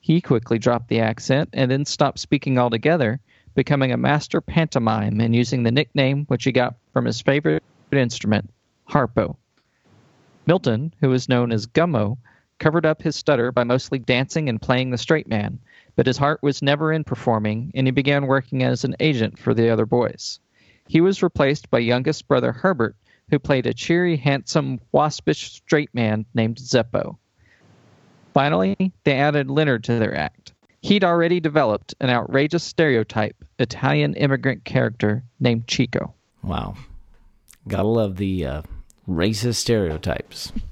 He 0.08 0.22
quickly 0.22 0.58
dropped 0.58 0.88
the 0.88 1.02
accent 1.02 1.50
and 1.52 1.70
then 1.70 1.84
stopped 1.84 2.20
speaking 2.20 2.58
altogether, 2.58 3.20
becoming 3.56 3.92
a 3.92 3.98
master 3.98 4.40
pantomime 4.40 5.20
and 5.20 5.36
using 5.36 5.64
the 5.64 5.72
nickname 5.72 6.24
which 6.28 6.46
he 6.46 6.54
got 6.54 6.76
from 6.94 7.04
his 7.04 7.20
favorite 7.20 7.62
instrument, 7.92 8.50
Harpo. 8.90 9.36
Milton, 10.46 10.94
who 11.02 11.10
was 11.10 11.28
known 11.28 11.52
as 11.52 11.68
Gummo, 11.68 12.20
covered 12.58 12.86
up 12.86 13.02
his 13.02 13.18
stutter 13.18 13.52
by 13.52 13.66
mostly 13.66 14.00
dancing 14.00 14.48
and 14.48 14.62
playing 14.62 14.92
the 14.92 14.98
straight 14.98 15.28
man, 15.28 15.60
but 15.98 16.08
his 16.08 16.18
heart 16.18 16.42
was 16.42 16.62
never 16.62 16.94
in 16.94 17.04
performing, 17.04 17.74
and 17.76 17.86
he 17.86 17.92
began 17.92 18.28
working 18.28 18.64
as 18.64 18.86
an 18.86 18.96
agent 19.02 19.38
for 19.38 19.54
the 19.54 19.70
other 19.70 19.86
boys. 19.86 20.40
He 20.88 21.02
was 21.02 21.22
replaced 21.22 21.70
by 21.70 21.80
youngest 21.80 22.30
brother 22.30 22.54
Herbert, 22.54 22.96
who 23.30 23.40
played 23.40 23.66
a 23.66 23.74
cheery, 23.74 24.16
handsome, 24.16 24.80
waspish 24.94 25.52
straight 25.52 25.94
man 25.94 26.26
named 26.34 26.60
Zeppo. 26.60 27.18
Finally, 28.38 28.94
they 29.04 29.14
added 29.14 29.50
Leonard 29.50 29.84
to 29.86 29.98
their 29.98 30.16
act. 30.16 30.54
He'd 30.82 31.04
already 31.04 31.40
developed 31.40 31.96
an 32.00 32.12
outrageous 32.12 32.64
stereotype 32.64 33.36
Italian 33.58 34.14
immigrant 34.14 34.64
character 34.64 35.24
named 35.40 35.66
Chico. 35.66 36.14
Wow. 36.44 36.76
Gotta 37.68 37.88
love 37.88 38.18
the 38.18 38.46
uh, 38.46 38.62
racist 39.10 39.56
stereotypes. 39.56 40.52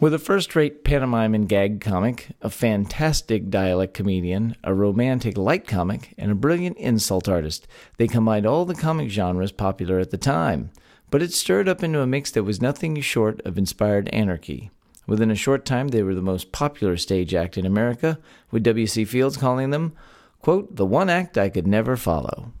With 0.00 0.14
a 0.14 0.18
first 0.18 0.56
rate 0.56 0.82
pantomime 0.82 1.34
and 1.34 1.46
gag 1.46 1.82
comic, 1.82 2.28
a 2.40 2.48
fantastic 2.48 3.50
dialect 3.50 3.92
comedian, 3.92 4.56
a 4.64 4.72
romantic 4.72 5.36
light 5.36 5.68
comic, 5.68 6.14
and 6.16 6.30
a 6.30 6.34
brilliant 6.34 6.78
insult 6.78 7.28
artist, 7.28 7.68
they 7.98 8.08
combined 8.08 8.46
all 8.46 8.64
the 8.64 8.74
comic 8.74 9.10
genres 9.10 9.52
popular 9.52 9.98
at 9.98 10.10
the 10.10 10.16
time. 10.16 10.70
But 11.10 11.20
it 11.20 11.34
stirred 11.34 11.68
up 11.68 11.82
into 11.82 12.00
a 12.00 12.06
mix 12.06 12.30
that 12.30 12.44
was 12.44 12.62
nothing 12.62 12.98
short 13.02 13.42
of 13.44 13.58
inspired 13.58 14.08
anarchy. 14.08 14.70
Within 15.06 15.30
a 15.30 15.34
short 15.34 15.64
time, 15.64 15.88
they 15.88 16.02
were 16.02 16.14
the 16.14 16.22
most 16.22 16.52
popular 16.52 16.96
stage 16.96 17.34
act 17.34 17.58
in 17.58 17.66
America, 17.66 18.18
with 18.50 18.62
W.C. 18.62 19.04
Fields 19.04 19.36
calling 19.36 19.70
them, 19.70 19.92
quote, 20.40 20.74
the 20.76 20.86
one 20.86 21.10
act 21.10 21.36
I 21.36 21.50
could 21.50 21.66
never 21.66 21.96
follow. 21.96 22.52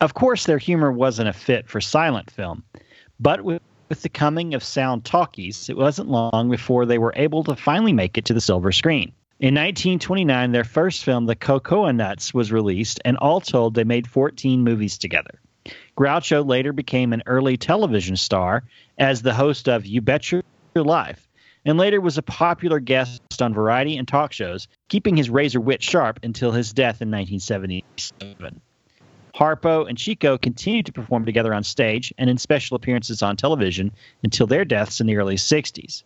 Of 0.00 0.14
course, 0.14 0.46
their 0.46 0.58
humor 0.58 0.90
wasn't 0.90 1.28
a 1.28 1.32
fit 1.32 1.68
for 1.68 1.80
silent 1.80 2.30
film, 2.30 2.64
But 3.20 3.42
with, 3.42 3.62
with 3.88 4.02
the 4.02 4.08
coming 4.08 4.54
of 4.54 4.64
sound 4.64 5.04
talkies, 5.04 5.68
it 5.68 5.76
wasn't 5.76 6.08
long 6.08 6.50
before 6.50 6.86
they 6.86 6.98
were 6.98 7.12
able 7.14 7.44
to 7.44 7.54
finally 7.54 7.92
make 7.92 8.18
it 8.18 8.24
to 8.24 8.34
the 8.34 8.40
silver 8.40 8.72
screen. 8.72 9.12
In 9.38 9.54
1929, 9.54 10.50
their 10.50 10.64
first 10.64 11.04
film, 11.04 11.26
The 11.26 11.36
Cocoanuts, 11.36 12.34
was 12.34 12.50
released, 12.50 13.00
and 13.04 13.16
all 13.18 13.40
told, 13.40 13.74
they 13.74 13.84
made 13.84 14.08
14 14.08 14.64
movies 14.64 14.98
together. 14.98 15.40
Groucho 15.96 16.44
later 16.44 16.72
became 16.72 17.12
an 17.12 17.22
early 17.26 17.56
television 17.56 18.16
star 18.16 18.64
as 18.98 19.22
the 19.22 19.34
host 19.34 19.68
of 19.68 19.86
You 19.86 20.00
Bet 20.00 20.32
Your 20.32 20.42
Life, 20.74 21.28
and 21.64 21.78
later 21.78 22.00
was 22.00 22.18
a 22.18 22.22
popular 22.22 22.80
guest 22.80 23.20
on 23.40 23.54
variety 23.54 23.96
and 23.96 24.06
talk 24.08 24.32
shows, 24.32 24.68
keeping 24.88 25.16
his 25.16 25.30
razor 25.30 25.60
wit 25.60 25.82
sharp 25.82 26.20
until 26.22 26.50
his 26.50 26.72
death 26.72 27.00
in 27.00 27.10
1977. 27.10 28.60
Harpo 29.34 29.88
and 29.88 29.96
Chico 29.96 30.36
continued 30.36 30.86
to 30.86 30.92
perform 30.92 31.24
together 31.24 31.54
on 31.54 31.64
stage 31.64 32.12
and 32.18 32.28
in 32.28 32.36
special 32.36 32.76
appearances 32.76 33.22
on 33.22 33.36
television 33.36 33.90
until 34.22 34.46
their 34.46 34.64
deaths 34.64 35.00
in 35.00 35.06
the 35.06 35.16
early 35.16 35.36
60s. 35.36 36.02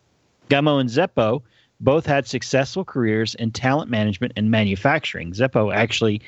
Gummo 0.49 0.81
and 0.81 0.89
Zeppo 0.89 1.43
both 1.81 2.07
had 2.07 2.27
successful 2.27 2.85
careers 2.85 3.35
in 3.35 3.51
talent 3.51 3.91
management 3.91 4.33
and 4.37 4.51
manufacturing. 4.51 5.33
Zeppo 5.33 5.75
actually 5.75 6.23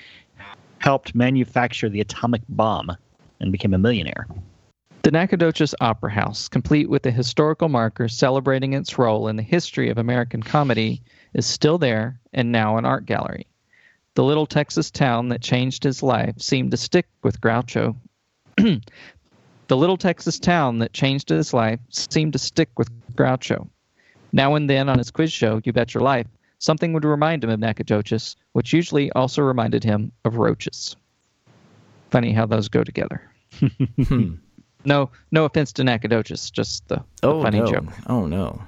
helped 0.78 1.14
manufacture 1.14 1.88
the 1.88 2.00
atomic 2.00 2.42
bomb 2.48 2.96
and 3.40 3.52
became 3.52 3.74
a 3.74 3.78
millionaire. 3.78 4.26
The 5.08 5.12
Nacogdoches 5.12 5.74
Opera 5.80 6.10
House, 6.10 6.48
complete 6.48 6.90
with 6.90 7.06
a 7.06 7.10
historical 7.10 7.70
marker 7.70 8.08
celebrating 8.08 8.74
its 8.74 8.98
role 8.98 9.28
in 9.28 9.36
the 9.36 9.42
history 9.42 9.88
of 9.88 9.96
American 9.96 10.42
comedy, 10.42 11.00
is 11.32 11.46
still 11.46 11.78
there 11.78 12.20
and 12.34 12.52
now 12.52 12.76
an 12.76 12.84
art 12.84 13.06
gallery. 13.06 13.46
The 14.16 14.24
little 14.24 14.44
Texas 14.44 14.90
town 14.90 15.30
that 15.30 15.40
changed 15.40 15.82
his 15.82 16.02
life 16.02 16.38
seemed 16.42 16.72
to 16.72 16.76
stick 16.76 17.06
with 17.22 17.40
Groucho. 17.40 17.96
the 18.58 18.82
little 19.70 19.96
Texas 19.96 20.38
town 20.38 20.78
that 20.80 20.92
changed 20.92 21.30
his 21.30 21.54
life 21.54 21.80
seemed 21.88 22.34
to 22.34 22.38
stick 22.38 22.68
with 22.76 22.90
Groucho. 23.16 23.66
Now 24.34 24.56
and 24.56 24.68
then 24.68 24.90
on 24.90 24.98
his 24.98 25.10
quiz 25.10 25.32
show, 25.32 25.62
You 25.64 25.72
Bet 25.72 25.94
Your 25.94 26.02
Life, 26.02 26.26
something 26.58 26.92
would 26.92 27.06
remind 27.06 27.42
him 27.42 27.48
of 27.48 27.60
Nacogdoches, 27.60 28.36
which 28.52 28.74
usually 28.74 29.10
also 29.12 29.40
reminded 29.40 29.84
him 29.84 30.12
of 30.26 30.36
roaches. 30.36 30.96
Funny 32.10 32.34
how 32.34 32.44
those 32.44 32.68
go 32.68 32.84
together. 32.84 33.22
No, 34.88 35.10
no 35.30 35.44
offense 35.44 35.72
to 35.74 35.84
Nacogdoches, 35.84 36.50
just 36.50 36.88
the, 36.88 37.04
the 37.20 37.28
Oh 37.28 37.42
funny 37.42 37.60
no! 37.60 37.66
joke. 37.66 37.84
Oh 38.06 38.26
no! 38.26 38.62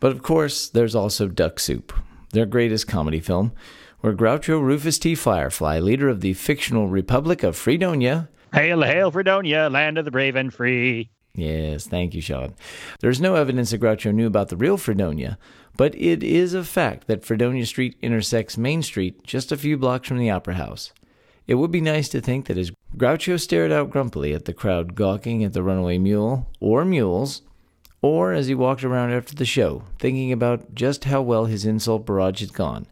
But 0.00 0.12
of 0.12 0.22
course, 0.22 0.68
there's 0.70 0.94
also 0.94 1.28
Duck 1.28 1.60
Soup, 1.60 1.92
their 2.32 2.46
greatest 2.46 2.88
comedy 2.88 3.20
film, 3.20 3.52
where 4.00 4.14
Groucho 4.14 4.60
Rufus 4.60 4.98
T. 4.98 5.14
Firefly, 5.14 5.78
leader 5.78 6.08
of 6.08 6.22
the 6.22 6.32
fictional 6.32 6.88
Republic 6.88 7.42
of 7.42 7.56
Fredonia, 7.56 8.30
Hail, 8.54 8.82
hail, 8.82 9.10
Fredonia, 9.10 9.68
land 9.70 9.98
of 9.98 10.04
the 10.04 10.10
brave 10.10 10.34
and 10.34 10.52
free. 10.52 11.10
Yes, 11.34 11.86
thank 11.86 12.14
you, 12.14 12.20
Sean. 12.20 12.54
There's 13.00 13.20
no 13.20 13.36
evidence 13.36 13.70
that 13.70 13.80
Groucho 13.80 14.12
knew 14.12 14.26
about 14.26 14.48
the 14.48 14.56
real 14.56 14.76
Fredonia, 14.76 15.38
but 15.76 15.94
it 15.94 16.22
is 16.22 16.54
a 16.54 16.64
fact 16.64 17.06
that 17.06 17.24
Fredonia 17.24 17.66
Street 17.66 17.96
intersects 18.02 18.56
Main 18.58 18.82
Street 18.82 19.22
just 19.24 19.52
a 19.52 19.56
few 19.56 19.76
blocks 19.76 20.08
from 20.08 20.18
the 20.18 20.30
Opera 20.30 20.54
House. 20.54 20.92
It 21.46 21.54
would 21.54 21.70
be 21.70 21.80
nice 21.80 22.08
to 22.08 22.20
think 22.20 22.46
that 22.46 22.58
as 22.58 22.72
Groucho 22.96 23.38
stared 23.38 23.70
out 23.70 23.90
grumpily 23.90 24.34
at 24.34 24.46
the 24.46 24.52
crowd 24.52 24.94
gawking 24.94 25.44
at 25.44 25.52
the 25.52 25.62
runaway 25.62 25.96
mule, 25.96 26.48
or 26.58 26.84
mules, 26.84 27.42
or 28.02 28.32
as 28.32 28.48
he 28.48 28.54
walked 28.54 28.82
around 28.82 29.12
after 29.12 29.34
the 29.34 29.44
show, 29.44 29.84
thinking 29.98 30.32
about 30.32 30.74
just 30.74 31.04
how 31.04 31.22
well 31.22 31.44
his 31.44 31.64
insult 31.64 32.04
barrage 32.04 32.40
had 32.40 32.52
gone, 32.52 32.86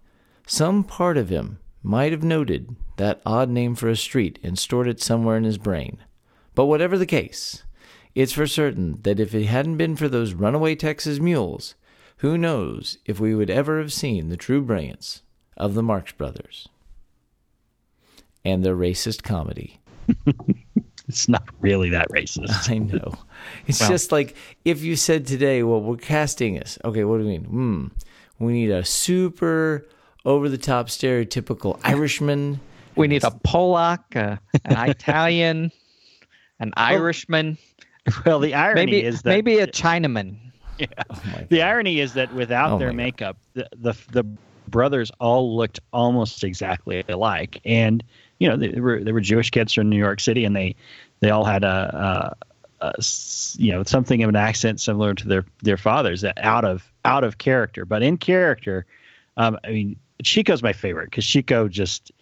some 0.46 0.84
part 0.84 1.16
of 1.16 1.30
him 1.30 1.58
might 1.82 2.12
have 2.12 2.22
noted 2.22 2.76
that 2.96 3.20
odd 3.26 3.48
name 3.48 3.74
for 3.74 3.88
a 3.88 3.96
street 3.96 4.38
and 4.42 4.58
stored 4.58 4.86
it 4.86 5.00
somewhere 5.00 5.36
in 5.36 5.44
his 5.44 5.58
brain. 5.58 5.98
But 6.54 6.66
whatever 6.66 6.96
the 6.96 7.06
case, 7.06 7.64
it's 8.14 8.32
for 8.32 8.46
certain 8.46 9.00
that 9.02 9.20
if 9.20 9.34
it 9.34 9.46
hadn't 9.46 9.76
been 9.76 9.96
for 9.96 10.08
those 10.08 10.34
runaway 10.34 10.74
Texas 10.74 11.18
mules, 11.18 11.74
who 12.18 12.36
knows 12.36 12.98
if 13.04 13.20
we 13.20 13.34
would 13.34 13.50
ever 13.50 13.78
have 13.78 13.92
seen 13.92 14.28
the 14.28 14.36
true 14.36 14.60
brilliance 14.60 15.22
of 15.56 15.74
the 15.74 15.82
Marx 15.82 16.12
Brothers 16.12 16.68
and 18.44 18.64
their 18.64 18.76
racist 18.76 19.22
comedy. 19.22 19.77
It's 21.08 21.26
not 21.26 21.48
really 21.60 21.88
that 21.90 22.08
racist. 22.10 22.68
I 22.70 22.76
know. 22.76 23.14
It's 23.66 23.80
Well- 23.80 23.88
just 23.88 24.12
like 24.12 24.36
if 24.66 24.82
you 24.82 24.94
said 24.94 25.26
today, 25.26 25.62
well, 25.62 25.80
we're 25.80 25.96
casting 25.96 26.60
us. 26.60 26.78
Okay, 26.84 27.02
what 27.04 27.16
do 27.16 27.22
you 27.24 27.30
mean? 27.30 27.44
Hmm. 27.44 27.86
We 28.38 28.52
need 28.52 28.70
a 28.70 28.84
super 28.84 29.86
over 30.26 30.50
the 30.50 30.58
top 30.58 30.88
stereotypical 30.88 31.80
Irishman. 31.82 32.60
We 32.94 33.08
need 33.08 33.24
a 33.24 33.30
Polak, 33.30 34.16
uh, 34.16 34.36
an 34.66 34.90
Italian, 34.90 35.72
an 36.60 36.72
Irishman, 36.76 37.56
Well, 38.26 38.38
the 38.40 38.52
irony 38.54 38.84
maybe 38.84 39.02
is 39.02 39.22
that 39.22 39.30
maybe 39.30 39.58
a 39.60 39.66
Chinaman. 39.66 40.36
Oh 40.80 40.86
my 41.32 41.46
the 41.48 41.62
irony 41.62 42.00
is 42.00 42.12
that 42.14 42.32
without 42.34 42.72
Oh 42.72 42.78
their 42.78 42.92
makeup, 42.92 43.38
the, 43.54 43.66
the 43.76 43.94
the 44.12 44.24
brothers 44.68 45.10
all 45.20 45.56
looked 45.56 45.80
almost 45.92 46.44
exactly 46.44 47.04
alike, 47.08 47.60
and 47.64 48.02
you 48.38 48.48
know 48.48 48.56
they 48.56 48.80
were 48.80 49.02
they 49.02 49.12
were 49.12 49.20
Jewish 49.20 49.50
kids 49.50 49.72
from 49.72 49.88
New 49.88 49.98
York 49.98 50.20
City, 50.20 50.44
and 50.44 50.54
they 50.54 50.76
they 51.20 51.30
all 51.30 51.44
had 51.44 51.64
a 51.64 52.36
you 53.56 53.72
know 53.72 53.82
something 53.84 54.22
of 54.22 54.28
an 54.28 54.36
accent 54.36 54.80
similar 54.80 55.14
to 55.14 55.26
their 55.26 55.44
their 55.62 55.76
fathers, 55.76 56.20
that 56.20 56.38
out 56.38 56.64
of 56.64 56.90
out 57.04 57.24
of 57.24 57.38
character, 57.38 57.84
but 57.84 58.02
in 58.02 58.16
character. 58.16 58.86
Um, 59.36 59.56
I 59.64 59.70
mean, 59.70 59.96
Chico's 60.22 60.62
my 60.62 60.72
favorite 60.72 61.10
because 61.10 61.24
Chico 61.24 61.68
just 61.68 62.12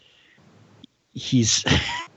he's 1.13 1.65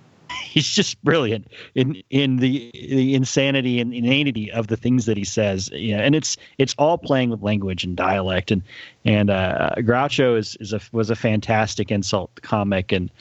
he's 0.54 0.68
just 0.68 1.02
brilliant 1.04 1.48
in 1.76 2.02
in 2.10 2.38
the 2.38 2.72
the 2.74 3.14
insanity 3.14 3.80
and 3.80 3.94
inanity 3.94 4.52
of 4.52 4.68
the 4.68 4.78
things 4.78 5.06
that 5.06 5.16
he 5.18 5.24
says. 5.24 5.70
Know, 5.72 5.98
and 5.98 6.16
it's 6.16 6.38
it's 6.58 6.74
all 6.78 6.98
playing 6.98 7.30
with 7.30 7.42
language 7.42 7.84
and 7.84 7.96
dialect. 7.96 8.52
And 8.52 8.64
and 9.06 9.30
uh, 9.30 9.72
Groucho 9.78 10.38
is 10.38 10.58
is 10.60 10.74
a 10.74 10.82
was 10.92 11.10
a 11.10 11.16
fantastic 11.16 11.92
insult 11.92 12.42
comic 12.42 12.92
and. 12.92 13.12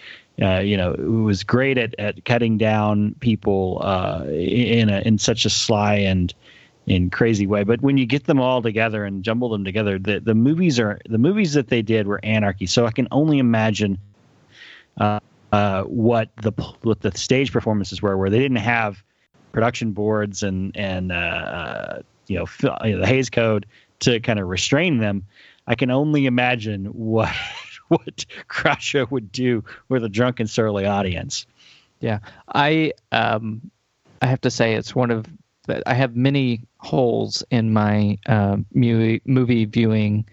Uh, 0.41 0.61
you 0.61 0.77
know, 0.77 0.93
was 0.93 1.43
great 1.43 1.77
at, 1.79 1.97
at 1.99 2.25
cutting 2.25 2.59
down 2.59 3.13
people 3.19 3.81
uh, 3.83 4.23
in 4.29 4.89
a, 4.89 5.01
in 5.01 5.19
such 5.19 5.45
a 5.45 5.51
sly 5.51 5.95
and 5.95 6.33
in 6.87 7.11
crazy 7.11 7.45
way. 7.45 7.65
But 7.65 7.83
when 7.83 7.99
you 7.99 8.07
get 8.07 8.27
them 8.27 8.41
all 8.41 8.63
together 8.63 9.05
and 9.05 9.25
jumble 9.25 9.49
them 9.49 9.65
together, 9.65 9.99
the, 9.99 10.21
the 10.21 10.37
movies 10.37 10.79
are 10.79 11.01
the 11.09 11.19
movies 11.19 11.55
that 11.55 11.67
they 11.67 11.83
did 11.83 12.07
were 12.07 12.21
anarchy. 12.23 12.67
So 12.67 12.87
I 12.87 12.93
can 12.93 13.09
only 13.11 13.41
imagine 13.41 13.99
uh, 14.97 15.19
uh, 15.53 15.83
what 15.85 16.31
the 16.37 16.53
what 16.83 17.01
the 17.01 17.17
stage 17.17 17.53
performances 17.53 18.03
were, 18.03 18.17
where 18.17 18.31
they 18.31 18.39
didn't 18.39 18.57
have 18.57 19.03
production 19.53 19.93
boards 19.93 20.43
and 20.43 20.77
and 20.77 21.13
uh, 21.13 21.15
uh, 21.15 22.03
you 22.27 22.39
know, 22.39 22.47
you 22.85 22.93
know 22.93 23.01
the 23.01 23.07
Hays 23.07 23.31
Code 23.31 23.67
to 24.01 24.21
kind 24.21 24.39
of 24.39 24.49
restrain 24.49 24.99
them. 24.99 25.25
I 25.67 25.75
can 25.75 25.91
only 25.91 26.27
imagine 26.27 26.87
what 26.87 27.35
what 27.89 28.25
Groucho 28.49 29.11
would 29.11 29.33
do 29.33 29.65
with 29.89 30.05
a 30.05 30.09
drunken 30.09 30.47
surly 30.47 30.87
audience. 30.87 31.47
Yeah, 32.01 32.21
I 32.55 32.93
um, 33.13 33.71
I 34.23 34.27
have 34.27 34.41
to 34.43 34.51
say 34.51 34.75
it's 34.75 34.95
one 34.95 35.11
of 35.11 35.27
I 35.87 35.95
have 35.95 36.17
many 36.17 36.63
holes 36.79 37.45
in 37.51 37.73
my 37.73 38.19
uh, 38.27 38.59
movie 38.73 39.21
movie 39.25 39.65
viewing 39.65 40.27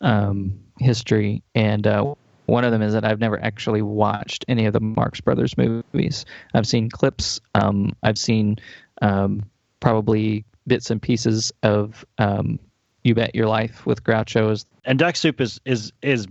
um, 0.00 0.58
history, 0.78 1.42
and 1.54 1.86
uh, 1.86 2.14
one 2.50 2.64
of 2.64 2.72
them 2.72 2.82
is 2.82 2.92
that 2.92 3.04
I've 3.04 3.20
never 3.20 3.42
actually 3.42 3.82
watched 3.82 4.44
any 4.48 4.66
of 4.66 4.72
the 4.72 4.80
Marx 4.80 5.20
Brothers 5.20 5.56
movies. 5.56 6.24
I've 6.52 6.66
seen 6.66 6.90
clips. 6.90 7.40
Um, 7.54 7.94
I've 8.02 8.18
seen 8.18 8.58
um, 9.00 9.44
probably 9.80 10.44
bits 10.66 10.90
and 10.90 11.00
pieces 11.00 11.52
of 11.62 12.04
um, 12.18 12.58
You 13.04 13.14
Bet 13.14 13.34
Your 13.34 13.46
Life 13.46 13.86
with 13.86 14.04
Groucho 14.04 14.64
and 14.84 14.98
Duck 14.98 15.16
Soup 15.16 15.40
is 15.40 15.60
is 15.64 15.92
is 16.02 16.26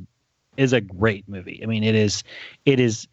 is 0.57 0.73
a 0.73 0.81
great 0.81 1.27
movie. 1.27 1.61
I 1.63 1.65
mean, 1.65 1.83
it 1.83 1.95
is 1.95 2.23
it 2.65 2.79
is 2.79 3.07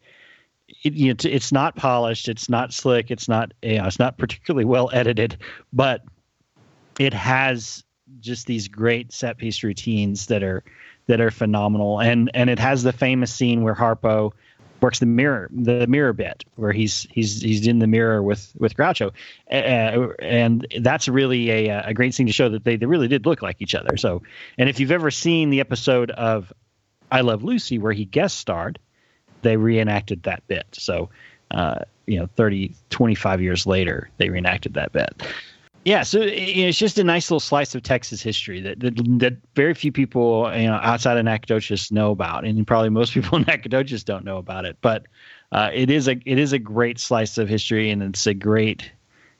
it, 0.83 0.93
you 0.93 1.13
know, 1.13 1.15
it's 1.23 1.51
not 1.51 1.75
polished, 1.75 2.27
it's 2.27 2.49
not 2.49 2.73
slick, 2.73 3.09
it's 3.09 3.29
not 3.29 3.53
you 3.61 3.77
know, 3.77 3.85
it's 3.85 3.99
not 3.99 4.17
particularly 4.17 4.65
well 4.73 4.89
edited, 4.93 5.37
but 5.71 6.03
it 6.99 7.13
has 7.13 7.83
just 8.19 8.47
these 8.47 8.67
great 8.67 9.11
set 9.11 9.37
piece 9.37 9.63
routines 9.63 10.27
that 10.27 10.43
are 10.43 10.63
that 11.07 11.21
are 11.21 11.31
phenomenal, 11.31 11.99
and 11.99 12.31
and 12.33 12.49
it 12.49 12.59
has 12.59 12.83
the 12.83 12.93
famous 12.93 13.33
scene 13.33 13.63
where 13.63 13.75
Harpo 13.75 14.33
works 14.79 14.99
the 14.99 15.05
mirror 15.05 15.49
the 15.51 15.87
mirror 15.87 16.13
bit 16.13 16.43
where 16.55 16.71
he's 16.71 17.07
he's 17.09 17.41
he's 17.41 17.65
in 17.65 17.79
the 17.79 17.87
mirror 17.87 18.21
with 18.21 18.53
with 18.57 18.75
Groucho, 18.75 19.11
uh, 19.51 20.13
and 20.19 20.67
that's 20.79 21.07
really 21.07 21.49
a 21.49 21.87
a 21.87 21.93
great 21.93 22.13
scene 22.13 22.27
to 22.27 22.33
show 22.33 22.49
that 22.49 22.63
they, 22.63 22.75
they 22.75 22.85
really 22.85 23.07
did 23.07 23.25
look 23.25 23.41
like 23.41 23.57
each 23.59 23.75
other. 23.75 23.97
So, 23.97 24.21
and 24.57 24.69
if 24.69 24.79
you've 24.79 24.91
ever 24.91 25.11
seen 25.11 25.49
the 25.49 25.59
episode 25.59 26.11
of 26.11 26.53
I 27.11 27.21
Love 27.21 27.43
Lucy 27.43 27.77
where 27.77 27.93
he 27.93 28.05
guest 28.05 28.37
starred, 28.37 28.79
they 29.41 29.57
reenacted 29.57 30.23
that 30.23 30.45
bit. 30.47 30.67
So, 30.73 31.09
uh, 31.51 31.79
you 32.05 32.19
know, 32.19 32.27
30, 32.35 32.75
25 32.89 33.41
years 33.41 33.65
later, 33.65 34.09
they 34.17 34.29
reenacted 34.29 34.75
that 34.75 34.91
bit. 34.91 35.23
Yeah, 35.87 36.03
so 36.03 36.19
it- 36.19 36.33
it's 36.33 36.77
just 36.77 36.99
a 36.99 37.03
nice 37.03 37.31
little 37.31 37.39
slice 37.39 37.73
of 37.73 37.81
Texas 37.81 38.21
history 38.21 38.59
that 38.59 38.81
that, 38.81 38.95
that 39.19 39.37
very 39.55 39.73
few 39.73 39.93
people, 39.93 40.51
you 40.53 40.67
know, 40.67 40.79
outside 40.83 41.17
of 41.17 41.23
Nacogdoches 41.23 41.93
know 41.93 42.11
about, 42.11 42.43
and 42.43 42.67
probably 42.67 42.89
most 42.89 43.13
people 43.15 43.37
in 43.37 43.45
Nacogdoches 43.47 44.03
don't 44.03 44.25
know 44.25 44.37
about 44.37 44.65
it. 44.65 44.75
But 44.81 45.03
uh, 45.53 45.69
it 45.73 45.89
is 45.89 46.09
a 46.09 46.17
it 46.25 46.37
is 46.37 46.51
a 46.51 46.59
great 46.59 46.99
slice 46.99 47.37
of 47.37 47.47
history, 47.47 47.89
and 47.89 48.03
it's 48.03 48.27
a 48.27 48.33
great 48.33 48.91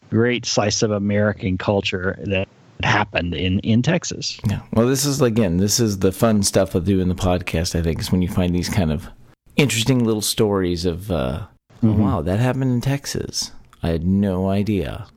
great 0.10 0.46
slice 0.46 0.82
of 0.84 0.92
American 0.92 1.58
culture 1.58 2.18
that 2.28 2.48
happened 2.82 3.34
in 3.36 3.60
in 3.60 3.82
Texas. 3.82 4.40
Yeah. 4.50 4.62
Well, 4.72 4.88
this 4.88 5.04
is 5.06 5.22
again, 5.22 5.58
this 5.58 5.82
is 5.82 6.00
the 6.00 6.14
fun 6.14 6.44
stuff 6.44 6.76
of 6.76 6.86
doing 6.86 7.10
the 7.10 7.16
podcast. 7.16 7.78
I 7.78 7.82
think 7.82 8.00
is 8.00 8.10
when 8.10 8.22
you 8.22 8.30
find 8.30 8.56
these 8.56 8.70
kind 8.70 8.94
of 8.94 9.10
interesting 9.58 10.06
little 10.06 10.22
stories 10.22 10.86
of, 10.86 11.12
uh, 11.12 11.42
oh, 11.84 11.88
Mhm. 11.88 11.98
wow, 11.98 12.22
that 12.22 12.40
happened 12.40 12.72
in 12.72 12.80
Texas. 12.80 13.52
I 13.84 13.90
had 13.90 14.06
no 14.06 14.48
idea. 14.50 15.08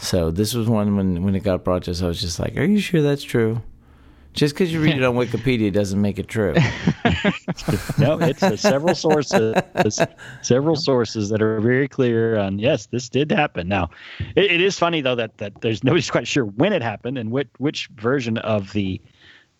So 0.00 0.30
this 0.30 0.54
was 0.54 0.66
one 0.68 0.96
when 0.96 1.22
when 1.22 1.34
it 1.34 1.42
got 1.42 1.62
brought 1.62 1.84
to 1.84 1.90
us, 1.90 2.02
I 2.02 2.06
was 2.06 2.20
just 2.20 2.38
like, 2.38 2.56
"Are 2.56 2.64
you 2.64 2.80
sure 2.80 3.02
that's 3.02 3.22
true?" 3.22 3.62
Just 4.32 4.54
because 4.54 4.72
you 4.72 4.80
read 4.80 4.96
it 4.96 5.02
on 5.02 5.16
Wikipedia 5.16 5.72
doesn't 5.72 6.00
make 6.00 6.18
it 6.18 6.28
true. 6.28 6.52
no, 7.98 8.16
it's 8.20 8.42
uh, 8.42 8.56
several 8.56 8.94
sources, 8.94 9.56
several 10.42 10.76
sources 10.76 11.30
that 11.30 11.42
are 11.42 11.60
very 11.60 11.88
clear 11.88 12.38
on 12.38 12.58
yes, 12.58 12.86
this 12.86 13.08
did 13.08 13.32
happen. 13.32 13.66
Now, 13.66 13.90
it, 14.36 14.44
it 14.44 14.60
is 14.60 14.78
funny 14.78 15.00
though 15.00 15.16
that 15.16 15.36
that 15.38 15.60
there's 15.60 15.82
nobody's 15.82 16.10
quite 16.10 16.28
sure 16.28 16.44
when 16.44 16.72
it 16.72 16.80
happened 16.80 17.18
and 17.18 17.32
which 17.32 17.48
which 17.58 17.88
version 17.96 18.38
of 18.38 18.72
the 18.72 19.00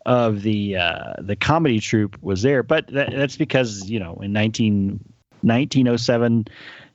of 0.07 0.43
the 0.43 0.77
uh, 0.77 1.15
the 1.19 1.37
comedy 1.37 1.81
troupe 1.81 2.17
was 2.23 2.43
there, 2.43 2.63
but 2.63 2.87
that, 2.89 3.11
that's 3.11 3.37
because 3.37 3.91
you 3.91 3.99
know 3.99 4.15
in 4.23 4.33
19, 4.33 4.91
1907, 5.43 6.33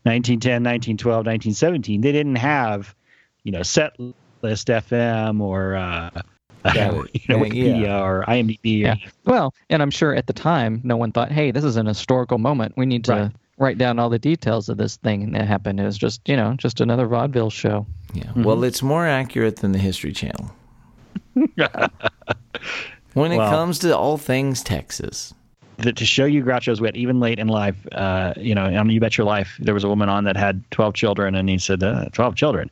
1910, 0.03 0.63
1912, 0.63 1.17
1917 1.17 2.01
they 2.01 2.11
didn't 2.11 2.37
have 2.37 2.95
you 3.45 3.51
know 3.53 3.63
set 3.63 3.95
list 4.41 4.67
FM 4.67 5.39
or 5.39 5.75
uh, 5.75 6.09
Yeah, 6.75 6.91
you 7.13 7.21
know 7.29 7.37
Wikipedia 7.39 7.81
yeah. 7.83 8.01
or 8.03 8.25
IMDb. 8.27 8.81
Or 8.83 8.87
Yeah. 8.87 8.95
Well, 9.25 9.53
and 9.69 9.81
I'm 9.83 9.91
sure 9.91 10.13
at 10.15 10.25
the 10.27 10.33
time, 10.33 10.81
no 10.83 10.97
one 10.97 11.11
thought, 11.11 11.31
"Hey, 11.31 11.51
this 11.51 11.63
is 11.63 11.77
an 11.77 11.85
historical 11.85 12.37
moment. 12.39 12.73
We 12.75 12.85
need 12.87 13.03
to 13.05 13.11
Right. 13.13 13.31
write 13.59 13.77
down 13.77 13.99
all 13.99 14.09
the 14.09 14.17
details 14.19 14.67
of 14.67 14.77
this 14.77 14.97
thing 14.97 15.31
that 15.33 15.47
happened." 15.47 15.79
It 15.79 15.83
was 15.85 15.97
just, 15.97 16.27
you 16.27 16.35
know, 16.35 16.55
just 16.57 16.81
another 16.81 17.05
vaudeville 17.07 17.51
show. 17.51 17.85
Yeah. 18.13 18.31
Well, 18.35 18.63
it's 18.63 18.81
more 18.81 19.05
accurate 19.05 19.57
than 19.57 19.73
the 19.73 19.79
History 19.79 20.11
Channel. 20.11 20.51
when 23.13 23.31
it 23.31 23.37
Well- 23.37 23.51
comes 23.51 23.79
to 23.79 23.95
all 23.95 24.17
things 24.17 24.63
Texas. 24.63 25.33
that 25.77 25.97
to 25.97 26.05
show 26.05 26.23
you 26.25 26.41
Groucho's 26.43 26.79
wit, 26.79 26.95
even 26.95 27.19
late 27.19 27.37
in 27.37 27.47
life, 27.49 27.75
uh, 27.91 28.33
you 28.37 28.55
know, 28.55 28.63
on 28.63 28.89
You 28.89 28.99
Bet 29.01 29.17
Your 29.17 29.27
Life, 29.27 29.57
there 29.59 29.73
was 29.73 29.83
a 29.83 29.89
woman 29.89 30.07
on 30.07 30.23
that 30.23 30.37
had 30.37 30.63
12 30.71 30.93
children, 30.93 31.35
and 31.35 31.49
he 31.49 31.57
said, 31.57 31.83
uh, 31.83 32.05
12 32.13 32.35
children. 32.35 32.71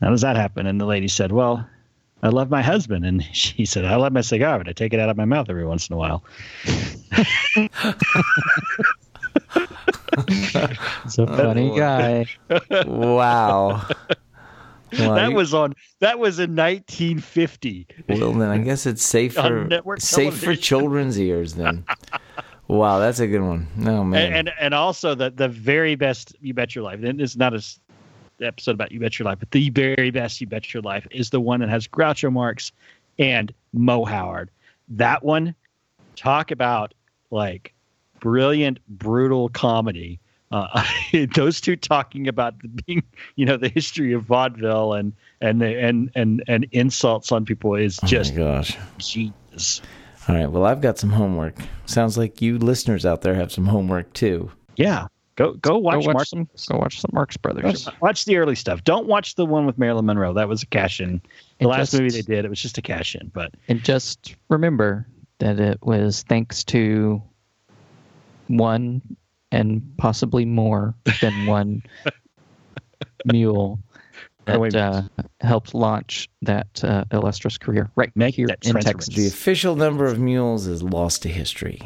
How 0.00 0.10
does 0.10 0.20
that 0.22 0.36
happen? 0.36 0.66
And 0.66 0.80
the 0.80 0.84
lady 0.86 1.08
said, 1.08 1.32
Well, 1.32 1.66
I 2.22 2.28
love 2.28 2.50
my 2.50 2.62
husband. 2.62 3.04
And 3.06 3.22
she 3.32 3.64
said, 3.64 3.84
I 3.84 3.96
love 3.96 4.12
my 4.12 4.20
cigar, 4.20 4.58
but 4.58 4.68
I 4.68 4.72
take 4.72 4.92
it 4.94 5.00
out 5.00 5.08
of 5.08 5.16
my 5.16 5.24
mouth 5.24 5.48
every 5.48 5.66
once 5.66 5.88
in 5.88 5.94
a 5.94 5.96
while. 5.96 6.22
It's 11.04 11.18
a 11.18 11.26
funny 11.26 11.70
Oh. 11.72 11.76
guy. 11.76 12.26
Wow. 12.86 13.86
Well, 13.86 13.94
that 15.14 15.30
you- 15.30 15.36
was 15.36 15.52
on, 15.54 15.74
that 16.00 16.18
was 16.18 16.38
in 16.38 16.54
1950. 16.56 17.86
well. 18.08 18.32
Then 18.32 18.48
I 18.48 18.58
guess 18.58 18.86
it's 18.86 19.02
safe 19.04 19.34
for 19.34 19.64
network 19.64 20.00
safe 20.00 20.38
for 20.42 20.54
children's 20.56 21.18
ears. 21.20 21.54
Then. 21.54 21.84
Wow, 22.68 22.98
that's 22.98 23.20
a 23.20 23.26
good 23.26 23.42
one. 23.42 23.68
No 23.76 24.04
man. 24.04 24.26
And, 24.32 24.34
and 24.48 24.52
and 24.60 24.74
also 24.74 25.14
the 25.14 25.30
the 25.30 25.48
very 25.48 25.94
best 25.96 26.34
You 26.40 26.54
Bet 26.54 26.74
Your 26.74 26.84
Life. 26.84 27.02
And 27.02 27.20
it's 27.20 27.36
not 27.36 27.52
a 27.52 27.58
s- 27.58 27.78
episode 28.40 28.72
about 28.72 28.92
You 28.92 29.00
Bet 29.00 29.18
Your 29.18 29.26
Life, 29.26 29.38
but 29.38 29.50
the 29.50 29.70
very 29.70 30.10
best 30.10 30.40
You 30.40 30.46
Bet 30.46 30.72
Your 30.72 30.82
Life 30.82 31.06
is 31.10 31.30
the 31.30 31.40
one 31.40 31.60
that 31.60 31.68
has 31.68 31.86
Groucho 31.86 32.32
Marx 32.32 32.72
and 33.18 33.52
Moe 33.72 34.04
Howard. 34.04 34.50
That 34.88 35.24
one, 35.24 35.54
talk 36.16 36.50
about 36.50 36.94
like 37.30 37.72
brilliant, 38.20 38.78
brutal 38.88 39.48
comedy. 39.48 40.18
Uh, 40.52 40.84
those 41.34 41.60
two 41.60 41.76
talking 41.76 42.28
about 42.28 42.60
the 42.60 42.68
being, 42.68 43.02
you 43.36 43.44
know, 43.44 43.56
the 43.56 43.68
history 43.68 44.12
of 44.12 44.22
vaudeville 44.22 44.92
and 44.94 45.12
and 45.40 45.60
the, 45.60 45.78
and 45.78 46.10
and 46.14 46.42
and 46.46 46.66
insults 46.72 47.32
on 47.32 47.44
people 47.44 47.74
is 47.74 47.98
just 48.04 48.32
oh 48.34 48.36
gosh. 48.36 48.76
genius. 48.98 49.82
All 50.28 50.34
right. 50.34 50.50
Well, 50.50 50.64
I've 50.64 50.80
got 50.80 50.98
some 50.98 51.10
homework. 51.10 51.56
Sounds 51.86 52.18
like 52.18 52.42
you 52.42 52.58
listeners 52.58 53.06
out 53.06 53.22
there 53.22 53.34
have 53.34 53.52
some 53.52 53.66
homework 53.66 54.12
too. 54.12 54.50
Yeah, 54.76 55.06
go 55.36 55.52
go 55.54 55.78
watch, 55.78 56.00
go 56.02 56.06
watch 56.08 56.14
Mark 56.14 56.26
some. 56.26 56.48
Go 56.68 56.78
watch 56.78 57.00
some 57.00 57.10
Marx 57.12 57.36
Brothers. 57.36 57.86
Watch, 57.86 58.00
watch 58.00 58.24
the 58.24 58.36
early 58.36 58.54
stuff. 58.54 58.82
Don't 58.84 59.06
watch 59.06 59.34
the 59.36 59.46
one 59.46 59.64
with 59.66 59.78
Marilyn 59.78 60.06
Monroe. 60.06 60.34
That 60.34 60.48
was 60.48 60.62
a 60.62 60.66
cash 60.66 61.00
in. 61.00 61.20
The 61.20 61.30
And 61.60 61.68
last 61.70 61.90
just- 61.90 62.00
movie 62.02 62.10
they 62.10 62.22
did, 62.22 62.44
it 62.44 62.48
was 62.48 62.60
just 62.60 62.76
a 62.78 62.82
cash 62.82 63.14
in. 63.14 63.30
But 63.32 63.52
And 63.68 63.82
just 63.84 64.34
remember 64.48 65.06
that 65.38 65.60
it 65.60 65.78
was 65.82 66.22
thanks 66.28 66.64
to 66.64 67.22
one 68.48 69.00
and 69.52 69.82
possibly 69.98 70.44
more 70.44 70.94
than 71.20 71.46
one 71.46 71.82
mule 73.24 73.78
Oh, 74.48 74.62
that 74.70 74.76
uh, 74.76 75.02
helped 75.40 75.74
launch 75.74 76.28
that 76.42 76.84
uh, 76.84 77.04
illustrious 77.10 77.58
career 77.58 77.90
right 77.96 78.12
Make 78.14 78.36
here 78.36 78.46
in. 78.62 78.74
Texas. 78.76 79.12
The 79.12 79.26
official 79.26 79.74
number 79.74 80.06
of 80.06 80.20
mules 80.20 80.68
is 80.68 80.84
lost 80.84 81.22
to 81.22 81.28
history. 81.28 81.80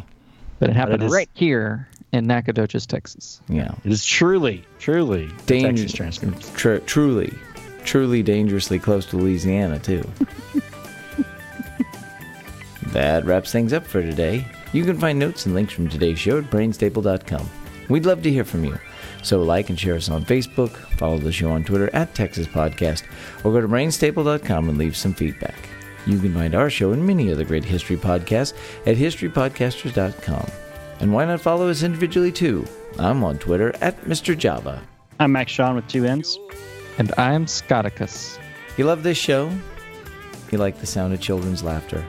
But 0.58 0.68
it 0.68 0.76
happened 0.76 1.02
it 1.02 1.06
is- 1.06 1.12
right 1.12 1.30
here 1.32 1.88
in 2.12 2.27
Nacogdoches, 2.27 2.87
Texas. 2.87 3.40
Yeah. 3.49 3.73
it 3.85 3.92
is 3.92 4.05
truly, 4.05 4.64
truly 4.79 5.27
the 5.46 5.61
Dan- 5.61 5.62
Texas 5.77 5.92
transcript. 5.92 6.55
Tr- 6.57 6.79
truly, 6.79 7.33
truly 7.85 8.23
dangerously 8.23 8.79
close 8.79 9.07
to 9.07 9.16
Louisiana, 9.16 9.79
too. 9.79 10.09
that 12.88 13.25
wraps 13.25 13.53
things 13.53 13.73
up 13.73 13.87
for 13.87 14.03
today. 14.03 14.44
You 14.73 14.85
can 14.85 14.99
find 14.99 15.18
notes 15.18 15.46
and 15.46 15.55
links 15.55 15.73
from 15.73 15.88
today's 15.88 16.18
show 16.18 16.38
at 16.38 16.44
brainstaple.com. 16.44 17.49
We'd 17.88 18.07
love 18.07 18.23
to 18.23 18.31
hear 18.31 18.44
from 18.44 18.64
you. 18.64 18.79
So 19.23 19.42
like 19.42 19.68
and 19.68 19.79
share 19.79 19.96
us 19.96 20.09
on 20.09 20.25
Facebook, 20.25 20.70
follow 20.96 21.18
the 21.18 21.33
show 21.33 21.51
on 21.51 21.64
Twitter 21.64 21.90
at 21.94 22.14
Texas 22.14 22.46
Podcast, 22.46 23.03
or 23.44 23.53
go 23.53 23.61
to 23.61 23.68
brainstaple.com 23.68 24.68
and 24.68 24.79
leave 24.79 24.96
some 24.96 25.12
feedback. 25.12 25.68
You 26.07 26.18
can 26.18 26.33
find 26.33 26.55
our 26.55 26.70
show 26.70 26.92
and 26.92 27.07
many 27.07 27.31
other 27.31 27.44
great 27.44 27.64
history 27.64 27.96
podcasts 27.96 28.55
at 28.87 28.96
historypodcasters.com. 28.96 30.51
And 31.00 31.12
why 31.12 31.24
not 31.24 31.40
follow 31.40 31.68
us 31.68 31.82
individually 31.82 32.30
too? 32.30 32.66
I'm 32.98 33.24
on 33.24 33.38
Twitter 33.38 33.74
at 33.80 34.00
Mr. 34.02 34.36
Java. 34.36 34.82
I'm 35.18 35.32
Max 35.32 35.52
Sean 35.52 35.74
with 35.74 35.88
two 35.88 36.04
N's. 36.04 36.38
And 36.98 37.12
I'm 37.16 37.46
Scotticus. 37.46 38.38
You 38.76 38.84
love 38.84 39.02
this 39.02 39.16
show? 39.16 39.50
You 40.50 40.58
like 40.58 40.78
the 40.78 40.86
sound 40.86 41.14
of 41.14 41.20
children's 41.20 41.62
laughter? 41.62 42.04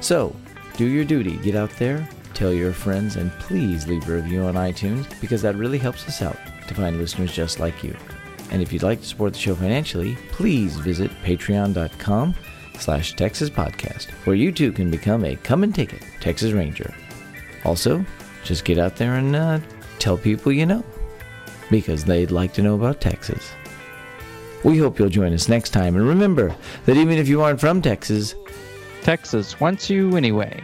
So, 0.00 0.34
do 0.76 0.86
your 0.86 1.04
duty. 1.04 1.36
Get 1.38 1.56
out 1.56 1.70
there, 1.70 2.08
tell 2.34 2.52
your 2.52 2.72
friends, 2.72 3.16
and 3.16 3.32
please 3.32 3.86
leave 3.86 4.08
a 4.08 4.12
review 4.14 4.42
on 4.42 4.54
iTunes 4.54 5.06
because 5.20 5.42
that 5.42 5.56
really 5.56 5.78
helps 5.78 6.06
us 6.06 6.22
out 6.22 6.36
to 6.68 6.74
find 6.74 6.98
listeners 6.98 7.32
just 7.32 7.58
like 7.58 7.82
you. 7.82 7.96
And 8.50 8.62
if 8.62 8.72
you'd 8.72 8.82
like 8.82 9.00
to 9.00 9.06
support 9.06 9.32
the 9.32 9.38
show 9.38 9.54
financially, 9.54 10.16
please 10.30 10.76
visit 10.76 11.10
patreon.com 11.22 12.34
slash 12.78 13.14
Texas 13.14 13.50
Podcast, 13.50 14.10
where 14.26 14.36
you 14.36 14.52
too 14.52 14.72
can 14.72 14.90
become 14.90 15.24
a 15.24 15.36
come 15.36 15.64
and 15.64 15.74
take 15.74 15.92
it 15.92 16.02
Texas 16.20 16.52
Ranger. 16.52 16.94
Also, 17.64 18.04
just 18.42 18.64
get 18.64 18.78
out 18.78 18.96
there 18.96 19.14
and 19.14 19.34
uh, 19.34 19.58
tell 19.98 20.18
people 20.18 20.52
you 20.52 20.66
know 20.66 20.84
because 21.70 22.04
they'd 22.04 22.30
like 22.30 22.52
to 22.54 22.62
know 22.62 22.74
about 22.74 23.00
Texas. 23.00 23.52
We 24.64 24.78
hope 24.78 24.98
you'll 24.98 25.08
join 25.08 25.32
us 25.32 25.48
next 25.48 25.70
time. 25.70 25.96
And 25.96 26.06
remember 26.06 26.54
that 26.86 26.96
even 26.96 27.18
if 27.18 27.28
you 27.28 27.42
aren't 27.42 27.60
from 27.60 27.82
Texas, 27.82 28.34
Texas 29.02 29.60
wants 29.60 29.90
you 29.90 30.16
anyway. 30.16 30.62